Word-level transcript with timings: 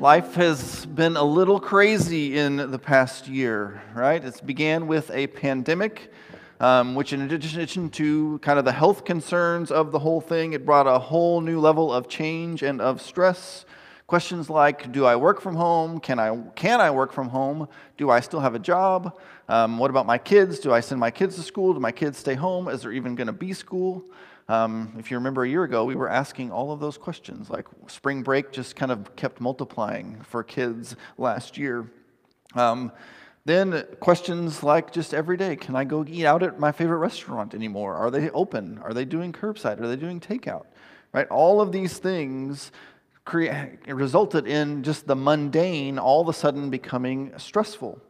Life 0.00 0.34
has 0.34 0.86
been 0.86 1.16
a 1.16 1.22
little 1.22 1.60
crazy 1.60 2.36
in 2.36 2.56
the 2.56 2.78
past 2.80 3.28
year, 3.28 3.80
right? 3.94 4.22
It 4.22 4.44
began 4.44 4.88
with 4.88 5.08
a 5.12 5.28
pandemic, 5.28 6.12
um, 6.58 6.96
which, 6.96 7.12
in 7.12 7.22
addition 7.22 7.90
to 7.90 8.38
kind 8.40 8.58
of 8.58 8.64
the 8.64 8.72
health 8.72 9.04
concerns 9.04 9.70
of 9.70 9.92
the 9.92 10.00
whole 10.00 10.20
thing, 10.20 10.52
it 10.52 10.66
brought 10.66 10.88
a 10.88 10.98
whole 10.98 11.40
new 11.40 11.60
level 11.60 11.92
of 11.92 12.08
change 12.08 12.64
and 12.64 12.80
of 12.80 13.00
stress. 13.00 13.66
Questions 14.08 14.50
like 14.50 14.90
Do 14.90 15.06
I 15.06 15.14
work 15.14 15.40
from 15.40 15.54
home? 15.54 16.00
Can 16.00 16.18
I, 16.18 16.36
can 16.56 16.80
I 16.80 16.90
work 16.90 17.12
from 17.12 17.28
home? 17.28 17.68
Do 17.96 18.10
I 18.10 18.18
still 18.18 18.40
have 18.40 18.56
a 18.56 18.58
job? 18.58 19.18
Um, 19.48 19.78
what 19.78 19.90
about 19.90 20.06
my 20.06 20.18
kids? 20.18 20.58
Do 20.58 20.72
I 20.72 20.80
send 20.80 21.00
my 21.00 21.12
kids 21.12 21.36
to 21.36 21.42
school? 21.42 21.72
Do 21.72 21.80
my 21.80 21.92
kids 21.92 22.18
stay 22.18 22.34
home? 22.34 22.66
Is 22.68 22.82
there 22.82 22.92
even 22.92 23.14
going 23.14 23.28
to 23.28 23.32
be 23.32 23.52
school? 23.52 24.04
Um, 24.48 24.94
if 24.98 25.10
you 25.10 25.16
remember 25.16 25.44
a 25.44 25.48
year 25.48 25.64
ago, 25.64 25.84
we 25.84 25.94
were 25.94 26.08
asking 26.08 26.52
all 26.52 26.70
of 26.70 26.80
those 26.80 26.98
questions. 26.98 27.48
Like 27.48 27.66
spring 27.86 28.22
break 28.22 28.52
just 28.52 28.76
kind 28.76 28.92
of 28.92 29.16
kept 29.16 29.40
multiplying 29.40 30.20
for 30.22 30.42
kids 30.42 30.96
last 31.16 31.56
year. 31.56 31.90
Um, 32.54 32.92
then 33.46 33.84
questions 34.00 34.62
like 34.62 34.92
just 34.92 35.12
every 35.12 35.36
day 35.36 35.56
can 35.56 35.76
I 35.76 35.84
go 35.84 36.04
eat 36.06 36.24
out 36.24 36.42
at 36.42 36.58
my 36.58 36.72
favorite 36.72 36.98
restaurant 36.98 37.54
anymore? 37.54 37.94
Are 37.94 38.10
they 38.10 38.30
open? 38.30 38.78
Are 38.78 38.94
they 38.94 39.04
doing 39.04 39.32
curbside? 39.32 39.80
Are 39.80 39.88
they 39.88 39.96
doing 39.96 40.20
takeout? 40.20 40.66
Right? 41.12 41.28
All 41.28 41.60
of 41.60 41.72
these 41.72 41.98
things 41.98 42.72
create, 43.24 43.78
resulted 43.86 44.46
in 44.46 44.82
just 44.82 45.06
the 45.06 45.16
mundane 45.16 45.98
all 45.98 46.20
of 46.20 46.28
a 46.28 46.32
sudden 46.32 46.70
becoming 46.70 47.32
stressful. 47.38 48.00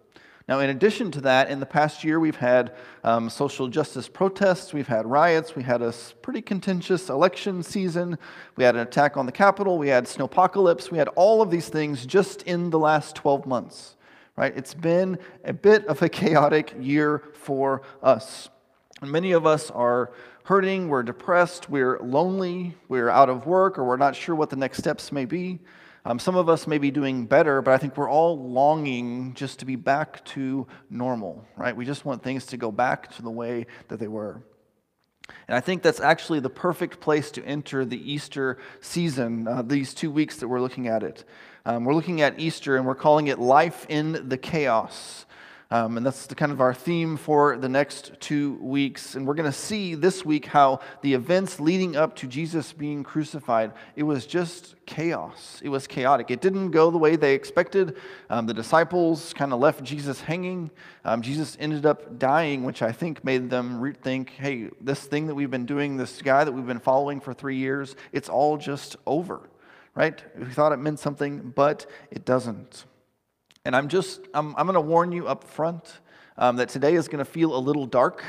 Now, 0.47 0.61
in 0.61 0.69
addition 0.69 1.11
to 1.13 1.23
that, 1.23 1.49
in 1.49 1.59
the 1.59 1.67
past 1.67 2.05
year, 2.05 2.21
we've 2.21 2.37
had 2.37 2.75
um, 3.03 3.31
social 3.31 3.67
justice 3.67 4.09
protests, 4.09 4.75
we've 4.75 4.89
had 4.89 5.07
riots, 5.07 5.57
we 5.57 5.63
had 5.63 5.81
a 5.81 5.95
pretty 6.21 6.43
contentious 6.43 7.09
election 7.09 7.63
season, 7.63 8.19
we 8.57 8.65
had 8.65 8.75
an 8.75 8.83
attack 8.83 9.17
on 9.17 9.25
the 9.25 9.33
Capitol, 9.33 9.79
we 9.79 9.89
had 9.89 10.05
snowpocalypse, 10.05 10.91
we 10.91 10.99
had 10.99 11.09
all 11.09 11.41
of 11.41 11.51
these 11.51 11.71
things 11.71 12.05
just 12.05 12.43
in 12.43 12.69
the 12.69 12.79
last 12.79 13.17
12 13.17 13.47
months, 13.47 13.97
right? 14.37 14.55
It's 14.55 14.75
been 14.75 15.19
a 15.45 15.55
bit 15.55 15.87
of 15.87 16.03
a 16.03 16.09
chaotic 16.11 16.75
year 16.79 17.23
for 17.33 17.81
us. 18.03 18.51
And 19.01 19.11
many 19.11 19.33
of 19.33 19.47
us 19.47 19.71
are 19.71 20.13
hurting, 20.45 20.89
we're 20.89 21.03
depressed, 21.03 21.71
we're 21.71 21.99
lonely, 22.01 22.77
we're 22.89 23.09
out 23.09 23.31
of 23.31 23.47
work, 23.47 23.79
or 23.79 23.85
we're 23.85 23.97
not 23.97 24.15
sure 24.15 24.35
what 24.35 24.51
the 24.51 24.57
next 24.57 24.77
steps 24.77 25.11
may 25.11 25.25
be. 25.25 25.61
Um, 26.07 26.19
some 26.19 26.37
of 26.37 26.51
us 26.51 26.67
may 26.67 26.77
be 26.77 26.91
doing 26.91 27.25
better, 27.25 27.63
but 27.63 27.73
I 27.73 27.79
think 27.79 27.97
we're 27.97 28.11
all 28.11 28.39
longing 28.39 29.33
just 29.35 29.61
to 29.61 29.65
be 29.65 29.77
back 29.77 30.23
to 30.27 30.67
normal, 30.91 31.47
right? 31.57 31.75
We 31.75 31.87
just 31.87 32.05
want 32.05 32.23
things 32.23 32.45
to 32.47 32.59
go 32.59 32.71
back 32.71 33.11
to 33.17 33.23
the 33.23 33.31
way 33.31 33.67
that 33.89 33.99
they 33.99 34.09
were. 34.09 34.43
And 35.49 35.57
I 35.57 35.61
think 35.61 35.83
that's 35.83 36.01
actually 36.01 36.41
the 36.41 36.51
perfect 36.51 37.01
place 37.01 37.31
to 37.33 37.45
enter 37.45 37.87
the 37.87 38.13
Easter 38.13 38.59
season, 38.83 39.49
uh, 39.49 39.63
these 39.63 39.95
two 39.95 40.11
weeks 40.11 40.37
that 40.37 40.49
we're 40.49 40.61
looking 40.61 40.89
at 40.89 41.03
it. 41.03 41.25
Um, 41.65 41.85
we're 41.85 41.95
looking 41.95 42.21
at 42.21 42.39
Easter 42.39 42.77
and 42.77 42.85
we're 42.85 42.95
calling 42.95 43.29
it 43.29 43.39
Life 43.39 43.87
in 43.89 44.29
the 44.29 44.37
Chaos. 44.37 45.25
Um, 45.75 45.97
and 45.97 46.07
that's 46.07 46.29
the 46.29 46.37
kind 46.37 46.53
of 46.53 46.61
our 46.61 46.73
theme 46.73 47.17
for 47.17 47.57
the 47.57 47.69
next 47.69 48.13
two 48.21 48.55
weeks. 48.61 49.17
And 49.17 49.27
we're 49.27 49.35
going 49.35 49.51
to 49.51 49.59
see 49.59 49.97
this 49.97 50.25
week 50.25 50.47
how 50.47 50.79
the 51.03 51.15
events 51.15 51.59
leading 51.59 51.97
up 51.97 52.15
to 52.19 52.29
Jesus 52.29 52.73
being 52.73 53.03
crucified, 53.03 53.73
it 53.97 54.05
was 54.05 54.25
just 54.25 54.77
chaos. 54.87 55.61
It 55.65 55.71
was 55.71 55.89
chaotic. 55.89 56.31
It 56.31 56.41
didn't 56.41 56.71
go 56.71 56.93
the 56.93 56.99
way 56.99 57.17
they 57.17 57.35
expected. 57.35 57.97
Um, 58.31 58.47
the 58.47 58.55
disciples 58.55 59.33
kind 59.33 59.53
of 59.53 59.59
left 59.59 59.83
Jesus 59.83 60.21
hanging. 60.21 60.71
Um, 61.05 61.23
Jesus 61.23 61.57
ended 61.59 61.87
up 61.87 62.21
dying, 62.21 62.63
which 62.63 62.81
I 62.81 62.93
think 62.93 63.25
made 63.25 63.51
them 63.51 63.81
rethink 63.81 64.29
hey, 64.29 64.71
this 64.81 65.01
thing 65.01 65.27
that 65.27 65.35
we've 65.35 65.51
been 65.51 65.67
doing, 65.67 65.97
this 65.97 66.23
guy 66.23 66.45
that 66.45 66.53
we've 66.53 66.69
been 66.69 66.79
following 66.79 67.19
for 67.19 67.35
three 67.35 67.57
years, 67.57 67.97
it's 68.13 68.29
all 68.29 68.59
just 68.59 68.95
over, 69.09 69.41
right? 69.97 70.23
We 70.39 70.45
thought 70.45 70.71
it 70.71 70.77
meant 70.77 71.01
something, 71.01 71.53
but 71.57 71.87
it 72.13 72.25
doesn't. 72.25 72.85
And 73.67 73.75
I'm 73.75 73.89
just, 73.89 74.21
I'm, 74.35 74.55
I'm 74.57 74.67
going 74.67 74.75
to 74.75 74.81
warn 74.83 75.11
you 75.11 75.27
up 75.27 75.43
front 75.43 76.01
um, 76.37 76.57
that 76.57 76.69
today 76.69 76.97
is 76.97 77.09
going 77.09 77.25
to 77.25 77.31
feel 77.31 77.57
a 77.57 77.59
little 77.59 77.87
dark. 77.87 78.23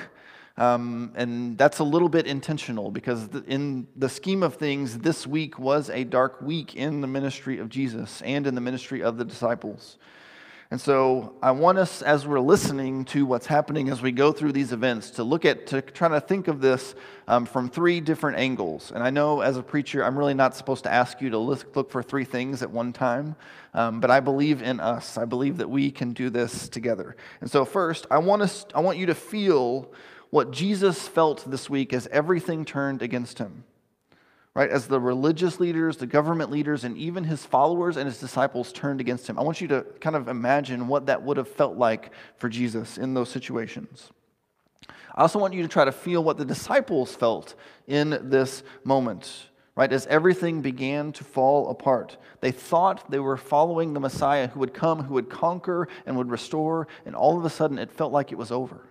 Um, 0.55 1.12
and 1.16 1.57
that's 1.57 1.79
a 1.79 1.84
little 1.84 2.07
bit 2.07 2.25
intentional 2.25 2.90
because 2.90 3.28
in 3.45 3.85
the 3.97 4.07
scheme 4.07 4.44
of 4.44 4.56
things, 4.56 5.00
this 5.00 5.28
week 5.28 5.59
was 5.59 5.90
a 5.90 6.06
dark 6.06 6.41
week 6.41 6.78
in 6.78 7.01
the 7.01 7.07
ministry 7.07 7.59
of 7.59 7.68
Jesus 7.68 8.22
and 8.22 8.47
in 8.47 8.56
the 8.56 8.62
ministry 8.62 9.03
of 9.03 9.18
the 9.18 9.25
disciples. 9.25 9.97
And 10.75 10.81
so 10.81 11.36
I 11.41 11.52
want 11.52 11.78
us, 11.78 12.02
as 12.02 12.28
we're 12.28 12.41
listening 12.41 13.06
to 13.06 13.25
what's 13.25 13.46
happening 13.46 13.88
as 13.88 14.02
we 14.02 14.12
go 14.12 14.34
through 14.34 14.52
these 14.52 14.74
events, 14.74 15.09
to 15.12 15.24
look 15.24 15.46
at, 15.46 15.68
to 15.68 15.81
try 15.81 16.09
to 16.09 16.19
think 16.19 16.50
of 16.50 16.59
this 16.59 16.96
um, 17.30 17.46
from 17.46 17.69
three 17.69 18.02
different 18.02 18.40
angles. 18.40 18.91
And 18.94 19.02
I 19.02 19.09
know 19.09 19.40
as 19.40 19.56
a 19.56 19.63
preacher, 19.63 20.03
I'm 20.03 20.19
really 20.19 20.34
not 20.34 20.53
supposed 20.53 20.84
to 20.84 20.91
ask 20.91 21.22
you 21.22 21.30
to 21.30 21.38
look 21.38 21.90
for 21.90 22.03
three 22.03 22.25
things 22.25 22.62
at 22.62 22.69
one 22.69 22.91
time, 22.91 23.38
um, 23.74 24.02
but 24.02 24.12
I 24.12 24.19
believe 24.19 24.62
in 24.62 24.81
us. 24.81 25.18
I 25.18 25.24
believe 25.24 25.59
that 25.59 25.69
we 25.69 25.91
can 25.91 26.12
do 26.12 26.30
this 26.30 26.68
together. 26.68 27.16
And 27.40 27.50
so, 27.50 27.63
first, 27.63 28.06
I 28.12 28.18
want, 28.18 28.42
us, 28.42 28.66
I 28.75 28.81
want 28.81 28.97
you 28.97 29.06
to 29.06 29.16
feel 29.16 29.94
what 30.30 30.52
Jesus 30.52 31.07
felt 31.07 31.50
this 31.50 31.69
week 31.69 31.94
as 31.94 32.06
everything 32.07 32.66
turned 32.66 33.02
against 33.02 33.40
him 33.40 33.63
right? 34.56 34.70
As 34.70 34.88
the 34.88 35.00
religious 35.00 35.60
leaders, 35.60 35.98
the 35.98 36.08
government 36.08 36.50
leaders, 36.50 36.86
and 36.86 36.98
even 36.98 37.26
his 37.26 37.46
followers 37.46 37.98
and 37.98 38.08
his 38.08 38.20
disciples 38.20 38.72
turned 38.72 39.02
against 39.02 39.28
him. 39.28 39.38
I 39.38 39.44
want 39.44 39.60
you 39.60 39.68
to 39.68 39.86
kind 40.00 40.16
of 40.16 40.30
imagine 40.30 40.88
what 40.88 41.08
that 41.08 41.22
would 41.22 41.38
have 41.38 41.50
felt 41.50 41.76
like 41.78 42.12
for 42.38 42.48
Jesus 42.48 42.98
in 42.98 43.14
those 43.14 43.30
situations. 43.30 44.10
I 45.14 45.22
also 45.22 45.40
want 45.40 45.54
you 45.54 45.62
to 45.62 45.68
try 45.68 45.84
to 45.86 45.92
feel 45.92 46.24
what 46.24 46.38
the 46.38 46.46
disciples 46.46 47.14
felt 47.14 47.56
in 47.88 48.30
this 48.30 48.64
moment, 48.86 49.50
right? 49.76 49.92
As 49.92 50.08
everything 50.08 50.62
began 50.62 51.12
to 51.14 51.24
fall 51.26 51.70
apart. 51.70 52.18
They 52.40 52.52
thought 52.52 53.12
they 53.12 53.20
were 53.20 53.38
following 53.38 53.94
the 53.94 54.00
Messiah 54.00 54.48
who 54.48 54.62
would 54.62 54.74
come, 54.74 55.04
who 55.04 55.16
would 55.16 55.30
conquer 55.30 55.90
and 56.06 56.18
would 56.18 56.30
restore, 56.30 56.88
and 57.06 57.14
all 57.14 57.38
of 57.38 57.44
a 57.44 57.50
sudden 57.50 57.78
it 57.78 57.92
felt 57.92 58.14
like 58.14 58.32
it 58.32 58.38
was 58.38 58.52
over. 58.52 58.88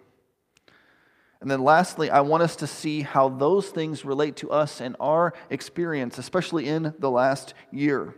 And 1.44 1.50
then 1.50 1.62
lastly, 1.62 2.09
I 2.09 2.22
want 2.22 2.43
us 2.43 2.56
to 2.56 2.66
see 2.66 3.03
how 3.03 3.28
those 3.28 3.69
things 3.69 4.03
relate 4.03 4.37
to 4.37 4.50
us 4.50 4.81
and 4.81 4.97
our 4.99 5.34
experience, 5.50 6.16
especially 6.16 6.66
in 6.66 6.94
the 6.99 7.10
last 7.10 7.53
year. 7.71 8.15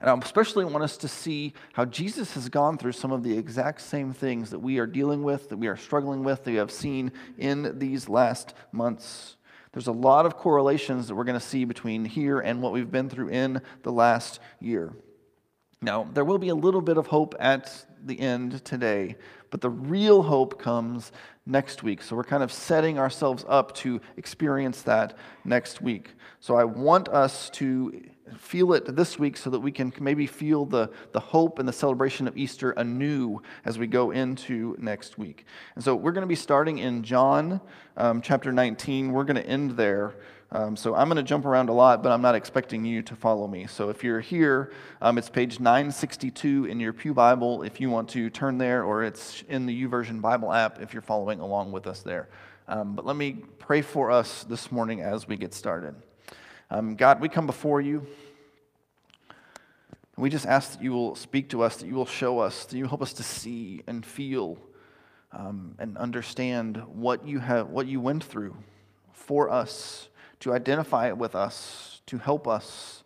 And 0.00 0.10
I 0.10 0.18
especially 0.18 0.64
want 0.64 0.82
us 0.82 0.96
to 0.96 1.06
see 1.06 1.52
how 1.74 1.84
Jesus 1.84 2.34
has 2.34 2.48
gone 2.48 2.76
through 2.76 2.90
some 2.90 3.12
of 3.12 3.22
the 3.22 3.38
exact 3.38 3.82
same 3.82 4.12
things 4.12 4.50
that 4.50 4.58
we 4.58 4.80
are 4.80 4.86
dealing 4.86 5.22
with, 5.22 5.48
that 5.50 5.58
we 5.58 5.68
are 5.68 5.76
struggling 5.76 6.24
with, 6.24 6.42
that 6.42 6.50
we 6.50 6.56
have 6.56 6.72
seen 6.72 7.12
in 7.38 7.78
these 7.78 8.08
last 8.08 8.52
months. 8.72 9.36
There's 9.70 9.86
a 9.86 9.92
lot 9.92 10.26
of 10.26 10.36
correlations 10.36 11.06
that 11.06 11.14
we're 11.14 11.22
going 11.22 11.38
to 11.38 11.46
see 11.46 11.64
between 11.64 12.04
here 12.04 12.40
and 12.40 12.60
what 12.60 12.72
we've 12.72 12.90
been 12.90 13.08
through 13.08 13.28
in 13.28 13.62
the 13.84 13.92
last 13.92 14.40
year. 14.58 14.92
Now, 15.80 16.02
there 16.12 16.24
will 16.24 16.38
be 16.38 16.48
a 16.48 16.56
little 16.56 16.80
bit 16.80 16.96
of 16.96 17.06
hope 17.06 17.36
at 17.38 17.86
the 18.04 18.18
end 18.18 18.64
today, 18.64 19.16
but 19.50 19.60
the 19.60 19.70
real 19.70 20.22
hope 20.22 20.60
comes 20.60 21.12
next 21.46 21.82
week. 21.82 22.02
So 22.02 22.14
we're 22.14 22.24
kind 22.24 22.42
of 22.42 22.52
setting 22.52 22.98
ourselves 22.98 23.44
up 23.48 23.74
to 23.76 24.00
experience 24.16 24.82
that 24.82 25.16
next 25.44 25.80
week. 25.80 26.14
So 26.40 26.56
I 26.56 26.64
want 26.64 27.08
us 27.08 27.50
to 27.50 28.02
feel 28.36 28.72
it 28.74 28.94
this 28.94 29.18
week 29.18 29.36
so 29.36 29.50
that 29.50 29.60
we 29.60 29.72
can 29.72 29.92
maybe 30.00 30.26
feel 30.26 30.66
the, 30.66 30.90
the 31.12 31.20
hope 31.20 31.58
and 31.58 31.68
the 31.68 31.72
celebration 31.72 32.28
of 32.28 32.36
Easter 32.36 32.72
anew 32.72 33.40
as 33.64 33.78
we 33.78 33.86
go 33.86 34.10
into 34.10 34.76
next 34.78 35.18
week. 35.18 35.46
And 35.74 35.82
so 35.82 35.94
we're 35.94 36.12
going 36.12 36.22
to 36.22 36.28
be 36.28 36.34
starting 36.34 36.78
in 36.78 37.02
John 37.02 37.60
um, 37.96 38.20
chapter 38.20 38.52
19. 38.52 39.12
We're 39.12 39.24
going 39.24 39.36
to 39.36 39.46
end 39.46 39.72
there. 39.72 40.14
Um, 40.50 40.76
so 40.76 40.94
I'm 40.94 41.08
going 41.08 41.16
to 41.16 41.22
jump 41.22 41.44
around 41.44 41.68
a 41.68 41.74
lot, 41.74 42.02
but 42.02 42.10
I'm 42.10 42.22
not 42.22 42.34
expecting 42.34 42.82
you 42.82 43.02
to 43.02 43.14
follow 43.14 43.46
me. 43.46 43.66
So 43.66 43.90
if 43.90 44.02
you're 44.02 44.20
here, 44.20 44.72
um, 45.02 45.18
it's 45.18 45.28
page 45.28 45.60
962 45.60 46.64
in 46.64 46.80
your 46.80 46.94
Pew 46.94 47.12
Bible 47.12 47.62
if 47.62 47.82
you 47.82 47.90
want 47.90 48.08
to 48.10 48.30
turn 48.30 48.56
there, 48.56 48.82
or 48.82 49.04
it's 49.04 49.44
in 49.50 49.66
the 49.66 49.84
YouVersion 49.84 50.22
Bible 50.22 50.50
app 50.50 50.80
if 50.80 50.94
you're 50.94 51.02
following 51.02 51.40
along 51.40 51.72
with 51.72 51.86
us 51.86 52.00
there. 52.00 52.30
Um, 52.66 52.94
but 52.94 53.04
let 53.04 53.14
me 53.14 53.44
pray 53.58 53.82
for 53.82 54.10
us 54.10 54.44
this 54.44 54.72
morning 54.72 55.02
as 55.02 55.28
we 55.28 55.36
get 55.36 55.52
started. 55.52 55.94
Um, 56.70 56.96
God, 56.96 57.20
we 57.20 57.28
come 57.28 57.46
before 57.46 57.82
you. 57.82 58.06
We 60.16 60.30
just 60.30 60.46
ask 60.46 60.72
that 60.72 60.82
you 60.82 60.92
will 60.92 61.14
speak 61.14 61.50
to 61.50 61.62
us, 61.62 61.76
that 61.76 61.86
you 61.86 61.94
will 61.94 62.06
show 62.06 62.38
us, 62.38 62.64
that 62.64 62.76
you 62.76 62.86
help 62.86 63.02
us 63.02 63.12
to 63.14 63.22
see 63.22 63.82
and 63.86 64.04
feel 64.04 64.56
um, 65.30 65.74
and 65.78 65.98
understand 65.98 66.78
what 66.86 67.26
you 67.26 67.38
have, 67.38 67.68
what 67.68 67.86
you 67.86 68.00
went 68.00 68.24
through 68.24 68.56
for 69.12 69.50
us 69.50 70.08
to 70.40 70.52
identify 70.52 71.08
it 71.08 71.18
with 71.18 71.34
us, 71.34 72.00
to 72.06 72.18
help 72.18 72.46
us, 72.46 73.02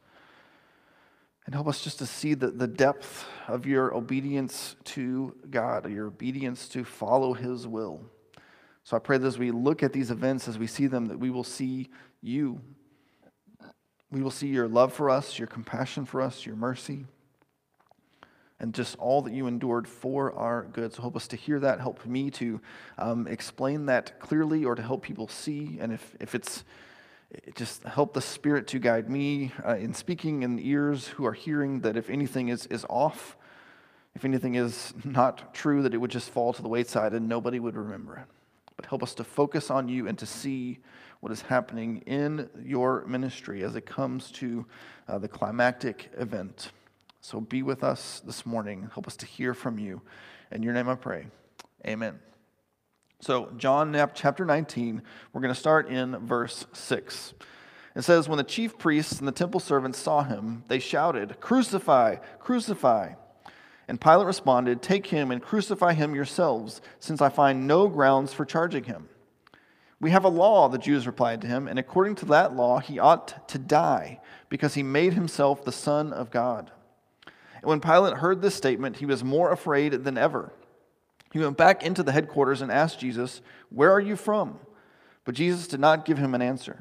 and 1.45 1.55
help 1.55 1.67
us 1.67 1.83
just 1.83 1.99
to 1.99 2.07
see 2.07 2.35
the, 2.35 2.49
the 2.49 2.67
depth 2.67 3.27
of 3.49 3.67
your 3.67 3.95
obedience 3.95 4.77
to 4.85 5.35
God, 5.51 5.91
your 5.91 6.07
obedience 6.07 6.69
to 6.69 6.85
follow 6.85 7.35
His 7.35 7.67
will. 7.67 8.01
So 8.85 8.97
I 8.97 9.01
pray 9.01 9.19
that 9.19 9.27
as 9.27 9.39
we 9.39 9.51
look 9.51 9.83
at 9.83 9.93
these 9.93 10.11
events, 10.11 10.49
as 10.49 10.59
we 10.59 10.67
see 10.67 10.87
them, 10.87 11.07
that 11.07 11.19
we 11.19 11.31
will 11.31 11.45
see 11.45 11.89
you. 12.21 12.61
We 14.11 14.23
will 14.23 14.31
see 14.31 14.49
your 14.49 14.69
love 14.69 14.93
for 14.93 15.09
us, 15.09 15.39
your 15.39 15.49
compassion 15.49 16.05
for 16.05 16.21
us, 16.21 16.45
your 16.45 16.57
mercy, 16.57 17.07
and 18.61 18.75
just 18.75 18.97
all 18.99 19.23
that 19.23 19.33
you 19.33 19.47
endured 19.47 19.89
for 19.89 20.33
our 20.35 20.65
good. 20.65 20.93
So 20.93 21.03
help 21.03 21.17
us 21.17 21.27
to 21.29 21.37
hear 21.37 21.59
that. 21.61 21.81
Help 21.81 22.05
me 22.05 22.31
to 22.33 22.61
um, 22.99 23.27
explain 23.27 23.87
that 23.87 24.21
clearly 24.21 24.65
or 24.65 24.75
to 24.75 24.83
help 24.83 25.03
people 25.03 25.29
see. 25.29 25.79
And 25.81 25.93
if, 25.93 26.15
if 26.21 26.35
it's 26.35 26.65
just 27.55 27.83
help 27.85 28.15
the 28.15 28.21
Spirit 28.21 28.67
to 28.69 28.79
guide 28.79 29.09
me 29.09 29.53
uh, 29.67 29.77
in 29.77 29.95
speaking 29.95 30.45
and 30.45 30.61
ears 30.61 31.09
who 31.09 31.25
are 31.25 31.33
hearing 31.33 31.81
that 31.81 31.97
if 31.97 32.11
anything 32.11 32.49
is, 32.49 32.67
is 32.67 32.85
off, 32.91 33.37
if 34.15 34.25
anything 34.25 34.55
is 34.55 34.93
not 35.05 35.55
true, 35.55 35.83
that 35.83 35.95
it 35.95 35.99
would 35.99 36.11
just 36.11 36.31
fall 36.31 36.53
to 36.53 36.63
the 36.63 36.69
wayside 36.69 37.13
and 37.13 37.29
nobody 37.29 37.59
would 37.59 37.77
remember 37.77 38.17
it. 38.17 38.27
But 38.77 38.87
help 38.87 39.03
us 39.03 39.15
to 39.15 39.25
focus 39.25 39.71
on 39.71 39.89
you 39.89 40.09
and 40.09 40.19
to 40.19 40.27
see 40.27 40.81
what 41.21 41.31
is 41.31 41.43
happening 41.43 42.03
in 42.07 42.51
your 42.65 43.05
ministry 43.07 43.63
as 43.63 43.77
it 43.77 43.87
comes 43.87 44.31
to 44.33 44.67
uh, 45.09 45.19
the 45.19 45.29
climactic 45.29 46.11
event. 46.19 46.73
So 47.21 47.41
be 47.41 47.63
with 47.63 47.85
us 47.85 48.21
this 48.27 48.45
morning. 48.45 48.91
Help 48.93 49.07
us 49.07 49.17
to 49.19 49.27
hear 49.27 49.55
from 49.55 49.79
you. 49.79 50.03
In 50.51 50.63
your 50.63 50.75
name 50.75 50.89
I 50.89 50.97
pray. 50.97 51.27
Amen. 51.87 52.19
So, 53.23 53.53
John 53.57 53.95
chapter 54.15 54.45
19, 54.45 55.01
we're 55.33 55.41
going 55.41 55.55
to 55.55 55.61
start 55.61 55.89
in 55.89 56.27
verse 56.27 56.67
6. 56.73 57.35
It 57.95 58.03
says, 58.03 58.29
When 58.29 58.37
the 58.37 58.43
chief 58.43 58.77
priests 58.79 59.21
and 59.21 59.29
the 59.29 59.33
temple 59.33 59.61
servants 59.61 60.01
saw 60.01 60.25
him, 60.25 60.65
they 60.67 60.81
shouted, 60.81 61.39
Crucify, 61.41 62.17
crucify. 62.41 63.13
And 63.87 64.01
Pilate 64.01 64.27
responded, 64.27 64.83
Take 64.83 65.07
him 65.07 65.31
and 65.31 65.41
crucify 65.41 65.93
him 65.93 66.17
yourselves, 66.17 66.83
since 66.99 67.23
I 67.23 67.29
find 67.29 67.69
no 67.69 67.87
grounds 67.87 68.33
for 68.33 68.45
charging 68.45 68.85
him. 68.85 69.09
We 70.01 70.11
have 70.11 70.25
a 70.25 70.29
law, 70.29 70.69
the 70.69 70.77
Jews 70.77 71.07
replied 71.07 71.43
to 71.43 71.47
him, 71.47 71.69
and 71.69 71.79
according 71.79 72.17
to 72.17 72.27
that 72.27 72.57
law, 72.57 72.81
he 72.81 72.99
ought 72.99 73.49
to 73.51 73.59
die, 73.59 74.19
because 74.49 74.75
he 74.75 74.83
made 74.83 75.13
himself 75.13 75.65
the 75.65 75.71
Son 75.71 76.13
of 76.13 76.33
God. 76.33 76.73
And 77.61 77.67
when 77.67 77.81
Pilate 77.81 78.15
heard 78.15 78.43
this 78.43 78.57
statement, 78.57 78.97
he 78.97 79.07
was 79.07 79.23
more 79.23 79.53
afraid 79.53 80.03
than 80.03 80.19
ever. 80.19 80.53
He 81.33 81.39
went 81.39 81.57
back 81.57 81.83
into 81.83 82.03
the 82.03 82.13
headquarters 82.13 82.61
and 82.61 82.71
asked 82.71 83.01
Jesus, 83.01 83.41
Where 83.71 83.91
are 83.91 84.01
you 84.01 84.17
from? 84.17 84.59
But 85.25 85.35
Jesus 85.35 85.67
did 85.67 85.81
not 85.81 86.05
give 86.05 86.19
him 86.19 86.35
an 86.35 86.43
answer. 86.43 86.81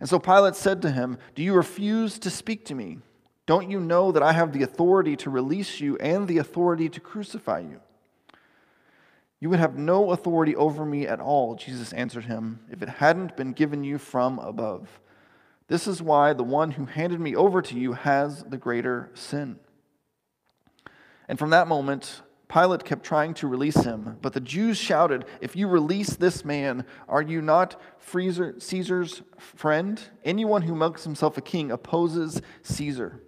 And 0.00 0.08
so 0.08 0.18
Pilate 0.18 0.56
said 0.56 0.82
to 0.82 0.90
him, 0.90 1.18
Do 1.34 1.42
you 1.42 1.54
refuse 1.54 2.18
to 2.20 2.30
speak 2.30 2.64
to 2.66 2.74
me? 2.74 2.98
Don't 3.46 3.70
you 3.70 3.80
know 3.80 4.12
that 4.12 4.22
I 4.22 4.32
have 4.32 4.52
the 4.52 4.62
authority 4.62 5.16
to 5.16 5.30
release 5.30 5.80
you 5.80 5.96
and 5.98 6.28
the 6.28 6.38
authority 6.38 6.88
to 6.88 7.00
crucify 7.00 7.60
you? 7.60 7.80
You 9.40 9.48
would 9.50 9.60
have 9.60 9.78
no 9.78 10.10
authority 10.10 10.56
over 10.56 10.84
me 10.84 11.06
at 11.06 11.20
all, 11.20 11.54
Jesus 11.54 11.92
answered 11.92 12.24
him, 12.24 12.60
if 12.70 12.82
it 12.82 12.88
hadn't 12.88 13.36
been 13.36 13.52
given 13.52 13.84
you 13.84 13.98
from 13.98 14.38
above. 14.40 15.00
This 15.68 15.86
is 15.86 16.02
why 16.02 16.32
the 16.32 16.42
one 16.42 16.72
who 16.72 16.86
handed 16.86 17.20
me 17.20 17.36
over 17.36 17.62
to 17.62 17.78
you 17.78 17.92
has 17.92 18.42
the 18.42 18.56
greater 18.56 19.10
sin. 19.14 19.60
And 21.28 21.38
from 21.38 21.50
that 21.50 21.68
moment, 21.68 22.22
Pilate 22.48 22.84
kept 22.84 23.04
trying 23.04 23.34
to 23.34 23.46
release 23.46 23.82
him, 23.82 24.16
but 24.22 24.32
the 24.32 24.40
Jews 24.40 24.78
shouted, 24.78 25.26
If 25.40 25.54
you 25.54 25.68
release 25.68 26.16
this 26.16 26.44
man, 26.44 26.86
are 27.06 27.20
you 27.20 27.42
not 27.42 27.80
Caesar's 28.00 29.22
friend? 29.36 30.00
Anyone 30.24 30.62
who 30.62 30.74
makes 30.74 31.04
himself 31.04 31.36
a 31.36 31.42
king 31.42 31.70
opposes 31.70 32.40
Caesar. 32.62 33.22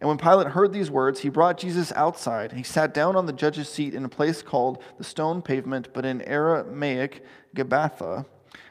And 0.00 0.08
when 0.08 0.18
Pilate 0.18 0.48
heard 0.48 0.72
these 0.72 0.90
words, 0.90 1.20
he 1.20 1.28
brought 1.28 1.58
Jesus 1.58 1.92
outside. 1.92 2.52
He 2.52 2.62
sat 2.62 2.94
down 2.94 3.16
on 3.16 3.26
the 3.26 3.32
judge's 3.32 3.68
seat 3.68 3.94
in 3.94 4.04
a 4.04 4.08
place 4.08 4.42
called 4.42 4.82
the 4.98 5.04
stone 5.04 5.42
pavement, 5.42 5.88
but 5.92 6.04
in 6.04 6.22
Aramaic, 6.22 7.24
Gabbatha. 7.54 8.26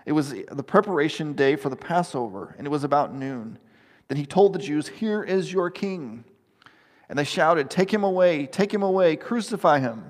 It 0.05 0.11
was 0.11 0.33
the 0.51 0.63
preparation 0.63 1.33
day 1.33 1.55
for 1.55 1.69
the 1.69 1.75
Passover, 1.75 2.55
and 2.57 2.65
it 2.65 2.69
was 2.69 2.83
about 2.83 3.13
noon. 3.13 3.57
Then 4.07 4.17
he 4.17 4.25
told 4.25 4.53
the 4.53 4.59
Jews, 4.59 4.87
Here 4.87 5.23
is 5.23 5.51
your 5.51 5.69
king. 5.69 6.25
And 7.09 7.17
they 7.17 7.23
shouted, 7.23 7.69
Take 7.69 7.93
him 7.93 8.03
away, 8.03 8.45
take 8.45 8.73
him 8.73 8.83
away, 8.83 9.15
crucify 9.15 9.79
him. 9.79 10.05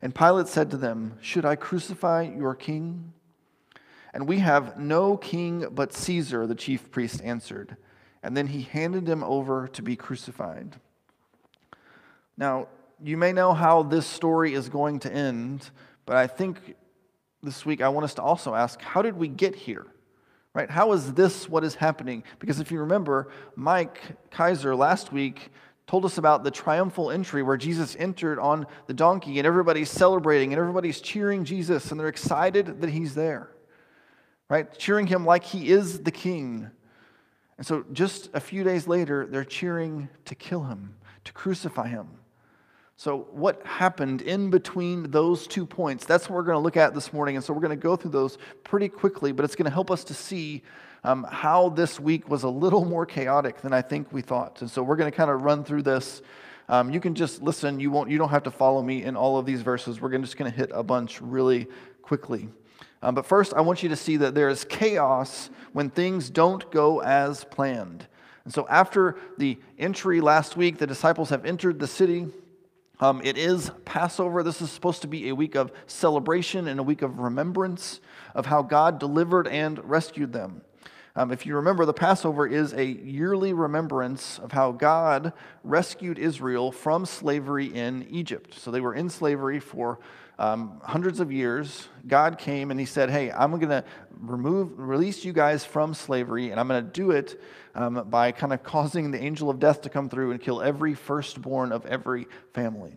And 0.00 0.14
Pilate 0.14 0.48
said 0.48 0.70
to 0.70 0.76
them, 0.76 1.18
Should 1.20 1.44
I 1.44 1.56
crucify 1.56 2.22
your 2.22 2.54
king? 2.54 3.12
And 4.14 4.28
we 4.28 4.40
have 4.40 4.78
no 4.78 5.16
king 5.16 5.66
but 5.70 5.92
Caesar, 5.92 6.46
the 6.46 6.54
chief 6.54 6.90
priest 6.90 7.20
answered. 7.22 7.76
And 8.22 8.36
then 8.36 8.48
he 8.48 8.62
handed 8.62 9.08
him 9.08 9.24
over 9.24 9.68
to 9.68 9.82
be 9.82 9.96
crucified. 9.96 10.76
Now, 12.36 12.68
you 13.02 13.16
may 13.16 13.32
know 13.32 13.52
how 13.52 13.82
this 13.82 14.06
story 14.06 14.54
is 14.54 14.68
going 14.68 15.00
to 15.00 15.12
end, 15.12 15.70
but 16.06 16.16
I 16.16 16.26
think 16.26 16.76
this 17.42 17.66
week 17.66 17.80
I 17.80 17.88
want 17.88 18.04
us 18.04 18.14
to 18.14 18.22
also 18.22 18.54
ask 18.54 18.80
how 18.80 19.02
did 19.02 19.16
we 19.16 19.28
get 19.28 19.54
here? 19.54 19.86
Right? 20.54 20.70
How 20.70 20.92
is 20.92 21.14
this 21.14 21.48
what 21.48 21.64
is 21.64 21.74
happening? 21.74 22.24
Because 22.38 22.60
if 22.60 22.70
you 22.70 22.80
remember, 22.80 23.28
Mike 23.56 24.00
Kaiser 24.30 24.76
last 24.76 25.10
week 25.10 25.50
told 25.86 26.04
us 26.04 26.18
about 26.18 26.44
the 26.44 26.50
triumphal 26.50 27.10
entry 27.10 27.42
where 27.42 27.56
Jesus 27.56 27.96
entered 27.98 28.38
on 28.38 28.66
the 28.86 28.94
donkey 28.94 29.38
and 29.38 29.46
everybody's 29.46 29.90
celebrating 29.90 30.52
and 30.52 30.60
everybody's 30.60 31.00
cheering 31.00 31.44
Jesus 31.44 31.90
and 31.90 31.98
they're 31.98 32.08
excited 32.08 32.80
that 32.80 32.90
he's 32.90 33.14
there, 33.14 33.50
right? 34.48 34.72
Cheering 34.78 35.06
him 35.06 35.26
like 35.26 35.44
he 35.44 35.70
is 35.70 36.00
the 36.00 36.10
king. 36.10 36.70
And 37.58 37.66
so 37.66 37.84
just 37.92 38.30
a 38.34 38.40
few 38.40 38.64
days 38.64 38.86
later, 38.86 39.26
they're 39.26 39.44
cheering 39.44 40.08
to 40.24 40.34
kill 40.34 40.64
him, 40.64 40.96
to 41.24 41.32
crucify 41.32 41.88
him. 41.88 42.08
So, 42.96 43.26
what 43.32 43.66
happened 43.66 44.22
in 44.22 44.50
between 44.50 45.10
those 45.10 45.48
two 45.48 45.66
points? 45.66 46.04
That's 46.04 46.28
what 46.28 46.36
we're 46.36 46.44
going 46.44 46.56
to 46.56 46.62
look 46.62 46.76
at 46.76 46.94
this 46.94 47.12
morning. 47.12 47.34
And 47.34 47.44
so, 47.44 47.52
we're 47.52 47.60
going 47.60 47.70
to 47.70 47.82
go 47.82 47.96
through 47.96 48.12
those 48.12 48.38
pretty 48.62 48.88
quickly, 48.88 49.32
but 49.32 49.44
it's 49.44 49.56
going 49.56 49.64
to 49.64 49.72
help 49.72 49.90
us 49.90 50.04
to 50.04 50.14
see 50.14 50.62
um, 51.04 51.26
how 51.30 51.68
this 51.70 51.98
week 51.98 52.28
was 52.28 52.42
a 52.44 52.48
little 52.48 52.84
more 52.84 53.06
chaotic 53.06 53.60
than 53.60 53.72
I 53.72 53.82
think 53.82 54.12
we 54.12 54.22
thought. 54.22 54.60
And 54.60 54.70
so 54.70 54.82
we're 54.82 54.96
going 54.96 55.10
to 55.10 55.16
kind 55.16 55.30
of 55.30 55.42
run 55.42 55.64
through 55.64 55.82
this. 55.82 56.22
Um, 56.68 56.90
you 56.90 57.00
can 57.00 57.14
just 57.14 57.42
listen. 57.42 57.80
You 57.80 57.90
won't. 57.90 58.10
You 58.10 58.18
don't 58.18 58.28
have 58.28 58.44
to 58.44 58.50
follow 58.50 58.82
me 58.82 59.02
in 59.02 59.16
all 59.16 59.36
of 59.36 59.46
these 59.46 59.62
verses. 59.62 60.00
We're 60.00 60.16
just 60.18 60.36
going 60.36 60.50
to 60.50 60.56
hit 60.56 60.70
a 60.72 60.82
bunch 60.82 61.20
really 61.20 61.66
quickly. 62.02 62.48
Um, 63.02 63.16
but 63.16 63.26
first, 63.26 63.52
I 63.54 63.60
want 63.62 63.82
you 63.82 63.88
to 63.88 63.96
see 63.96 64.16
that 64.18 64.34
there 64.34 64.48
is 64.48 64.64
chaos 64.64 65.50
when 65.72 65.90
things 65.90 66.30
don't 66.30 66.70
go 66.70 67.00
as 67.02 67.44
planned. 67.44 68.06
And 68.44 68.54
so, 68.54 68.66
after 68.68 69.16
the 69.38 69.58
entry 69.78 70.20
last 70.20 70.56
week, 70.56 70.78
the 70.78 70.86
disciples 70.86 71.30
have 71.30 71.44
entered 71.44 71.80
the 71.80 71.88
city. 71.88 72.28
Um, 73.00 73.20
it 73.24 73.36
is 73.36 73.72
Passover. 73.84 74.44
This 74.44 74.62
is 74.62 74.70
supposed 74.70 75.02
to 75.02 75.08
be 75.08 75.28
a 75.28 75.34
week 75.34 75.56
of 75.56 75.72
celebration 75.88 76.68
and 76.68 76.78
a 76.78 76.84
week 76.84 77.02
of 77.02 77.18
remembrance 77.18 78.00
of 78.34 78.46
how 78.46 78.62
God 78.62 79.00
delivered 79.00 79.48
and 79.48 79.82
rescued 79.84 80.32
them. 80.32 80.62
Um, 81.14 81.30
if 81.30 81.44
you 81.44 81.56
remember, 81.56 81.84
the 81.84 81.92
Passover 81.92 82.46
is 82.46 82.72
a 82.72 82.84
yearly 82.84 83.52
remembrance 83.52 84.38
of 84.38 84.52
how 84.52 84.72
God 84.72 85.34
rescued 85.62 86.18
Israel 86.18 86.72
from 86.72 87.04
slavery 87.04 87.66
in 87.66 88.06
Egypt. 88.08 88.54
So 88.58 88.70
they 88.70 88.80
were 88.80 88.94
in 88.94 89.10
slavery 89.10 89.60
for 89.60 89.98
um, 90.38 90.80
hundreds 90.82 91.20
of 91.20 91.30
years. 91.30 91.88
God 92.06 92.38
came 92.38 92.70
and 92.70 92.80
He 92.80 92.86
said, 92.86 93.10
"Hey, 93.10 93.30
I'm 93.30 93.50
going 93.50 93.68
to 93.68 93.84
remove, 94.20 94.78
release 94.78 95.22
you 95.22 95.34
guys 95.34 95.66
from 95.66 95.92
slavery, 95.92 96.50
and 96.50 96.58
I'm 96.58 96.66
going 96.66 96.82
to 96.82 96.90
do 96.90 97.10
it 97.10 97.38
um, 97.74 98.06
by 98.08 98.32
kind 98.32 98.54
of 98.54 98.62
causing 98.62 99.10
the 99.10 99.22
angel 99.22 99.50
of 99.50 99.58
death 99.58 99.82
to 99.82 99.90
come 99.90 100.08
through 100.08 100.30
and 100.30 100.40
kill 100.40 100.62
every 100.62 100.94
firstborn 100.94 101.72
of 101.72 101.84
every 101.84 102.26
family." 102.54 102.96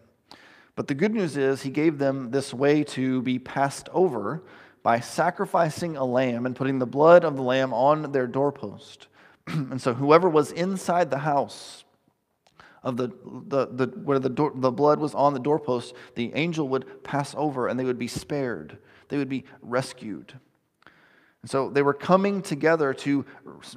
But 0.75 0.87
the 0.87 0.93
good 0.93 1.13
news 1.13 1.35
is, 1.35 1.61
He 1.61 1.69
gave 1.69 1.97
them 1.97 2.31
this 2.31 2.53
way 2.53 2.85
to 2.85 3.21
be 3.21 3.39
passed 3.39 3.89
over 3.91 4.41
by 4.85 4.99
sacrificing 4.99 5.97
a 5.97 6.05
lamb 6.05 6.45
and 6.45 6.55
putting 6.55 6.77
the 6.77 6.85
blood 6.85 7.25
of 7.25 7.35
the 7.35 7.41
lamb 7.41 7.73
on 7.73 8.11
their 8.11 8.27
doorpost. 8.27 9.07
and 9.47 9.81
so 9.81 9.95
whoever 9.95 10.29
was 10.29 10.51
inside 10.51 11.09
the 11.09 11.17
house 11.17 11.83
of 12.83 12.95
the, 12.95 13.07
the, 13.47 13.65
the 13.65 13.87
where 14.01 14.19
the, 14.19 14.29
door, 14.29 14.51
the 14.53 14.71
blood 14.71 14.99
was 14.99 15.15
on 15.15 15.33
the 15.33 15.39
doorpost, 15.39 15.95
the 16.13 16.31
angel 16.35 16.69
would 16.69 17.03
pass 17.03 17.33
over 17.35 17.67
and 17.67 17.79
they 17.79 17.83
would 17.83 17.97
be 17.97 18.07
spared. 18.07 18.77
They 19.09 19.17
would 19.17 19.27
be 19.27 19.45
rescued. 19.63 20.39
And 21.45 21.49
so 21.51 21.69
they 21.69 21.83
were 21.83 21.93
coming 21.93 22.41
together 22.41 22.91
to 22.91 23.23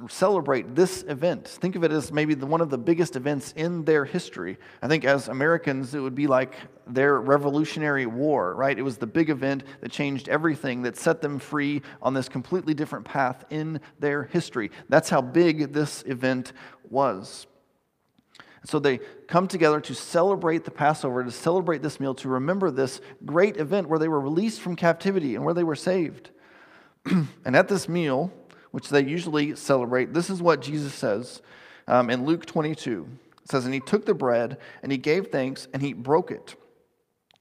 celebrate 0.07 0.73
this 0.73 1.03
event. 1.07 1.47
Think 1.47 1.75
of 1.75 1.83
it 1.83 1.91
as 1.91 2.11
maybe 2.11 2.33
the, 2.33 2.47
one 2.47 2.61
of 2.61 2.71
the 2.71 2.79
biggest 2.79 3.15
events 3.15 3.53
in 3.55 3.85
their 3.85 4.05
history. 4.05 4.57
I 4.81 4.87
think 4.87 5.05
as 5.05 5.27
Americans, 5.27 5.93
it 5.93 5.99
would 5.99 6.15
be 6.15 6.25
like 6.25 6.55
their 6.87 7.21
Revolutionary 7.21 8.07
War, 8.07 8.55
right? 8.55 8.75
It 8.75 8.81
was 8.81 8.97
the 8.97 9.05
big 9.05 9.29
event 9.29 9.65
that 9.81 9.91
changed 9.91 10.29
everything, 10.29 10.81
that 10.81 10.97
set 10.97 11.21
them 11.21 11.37
free 11.37 11.83
on 12.01 12.15
this 12.15 12.27
completely 12.27 12.73
different 12.73 13.05
path 13.05 13.45
in 13.51 13.81
their 13.99 14.23
history. 14.23 14.71
That's 14.89 15.11
how 15.11 15.21
big 15.21 15.71
this 15.71 16.03
event 16.07 16.53
was. 16.89 17.45
So 18.65 18.79
they 18.79 18.97
come 19.27 19.47
together 19.47 19.79
to 19.81 19.93
celebrate 19.93 20.65
the 20.65 20.71
Passover, 20.71 21.23
to 21.23 21.29
celebrate 21.29 21.83
this 21.83 21.99
meal, 21.99 22.15
to 22.15 22.29
remember 22.29 22.71
this 22.71 22.99
great 23.25 23.57
event 23.57 23.89
where 23.89 23.99
they 23.99 24.07
were 24.07 24.19
released 24.19 24.59
from 24.59 24.75
captivity 24.75 25.35
and 25.35 25.45
where 25.45 25.53
they 25.53 25.63
were 25.63 25.75
saved. 25.75 26.31
and 27.45 27.55
at 27.55 27.67
this 27.67 27.87
meal, 27.89 28.31
which 28.71 28.89
they 28.89 29.03
usually 29.03 29.55
celebrate, 29.55 30.13
this 30.13 30.29
is 30.29 30.41
what 30.41 30.61
Jesus 30.61 30.93
says 30.93 31.41
um, 31.87 32.09
in 32.09 32.25
Luke 32.25 32.45
22. 32.45 33.07
It 33.43 33.49
says, 33.49 33.65
And 33.65 33.73
he 33.73 33.79
took 33.79 34.05
the 34.05 34.13
bread, 34.13 34.57
and 34.83 34.91
he 34.91 34.97
gave 34.97 35.27
thanks, 35.27 35.67
and 35.73 35.81
he 35.81 35.93
broke 35.93 36.31
it. 36.31 36.55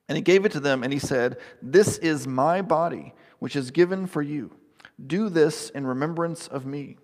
And 0.08 0.16
he 0.16 0.22
gave 0.22 0.44
it 0.44 0.52
to 0.52 0.60
them, 0.60 0.82
and 0.82 0.92
he 0.92 0.98
said, 0.98 1.36
This 1.60 1.98
is 1.98 2.26
my 2.26 2.62
body, 2.62 3.14
which 3.38 3.56
is 3.56 3.70
given 3.70 4.06
for 4.06 4.22
you. 4.22 4.52
Do 5.06 5.28
this 5.28 5.70
in 5.70 5.86
remembrance 5.86 6.48
of 6.48 6.64
me. 6.64 6.96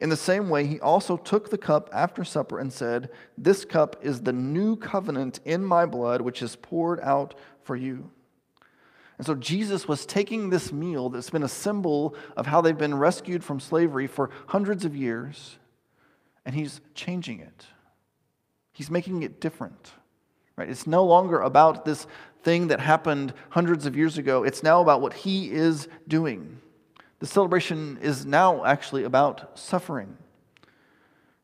In 0.00 0.10
the 0.10 0.16
same 0.16 0.48
way, 0.48 0.64
he 0.64 0.78
also 0.78 1.16
took 1.16 1.50
the 1.50 1.58
cup 1.58 1.90
after 1.92 2.22
supper 2.22 2.60
and 2.60 2.72
said, 2.72 3.10
This 3.36 3.64
cup 3.64 3.96
is 4.00 4.20
the 4.20 4.32
new 4.32 4.76
covenant 4.76 5.40
in 5.44 5.64
my 5.64 5.86
blood, 5.86 6.20
which 6.20 6.40
is 6.40 6.54
poured 6.54 7.00
out 7.00 7.34
for 7.64 7.74
you. 7.74 8.10
And 9.18 9.26
so 9.26 9.34
Jesus 9.34 9.88
was 9.88 10.06
taking 10.06 10.48
this 10.48 10.72
meal 10.72 11.10
that's 11.10 11.30
been 11.30 11.42
a 11.42 11.48
symbol 11.48 12.14
of 12.36 12.46
how 12.46 12.60
they've 12.60 12.78
been 12.78 12.96
rescued 12.96 13.42
from 13.42 13.58
slavery 13.58 14.06
for 14.06 14.30
hundreds 14.46 14.84
of 14.84 14.94
years, 14.94 15.58
and 16.46 16.54
he's 16.54 16.80
changing 16.94 17.40
it. 17.40 17.66
He's 18.72 18.90
making 18.90 19.24
it 19.24 19.40
different. 19.40 19.90
Right? 20.56 20.70
It's 20.70 20.86
no 20.86 21.04
longer 21.04 21.40
about 21.40 21.84
this 21.84 22.06
thing 22.42 22.68
that 22.68 22.78
happened 22.78 23.34
hundreds 23.50 23.86
of 23.86 23.96
years 23.96 24.18
ago. 24.18 24.44
It's 24.44 24.62
now 24.62 24.80
about 24.80 25.00
what 25.00 25.14
he 25.14 25.50
is 25.50 25.88
doing. 26.06 26.60
The 27.18 27.26
celebration 27.26 27.98
is 28.00 28.24
now 28.24 28.64
actually 28.64 29.02
about 29.02 29.58
suffering. 29.58 30.16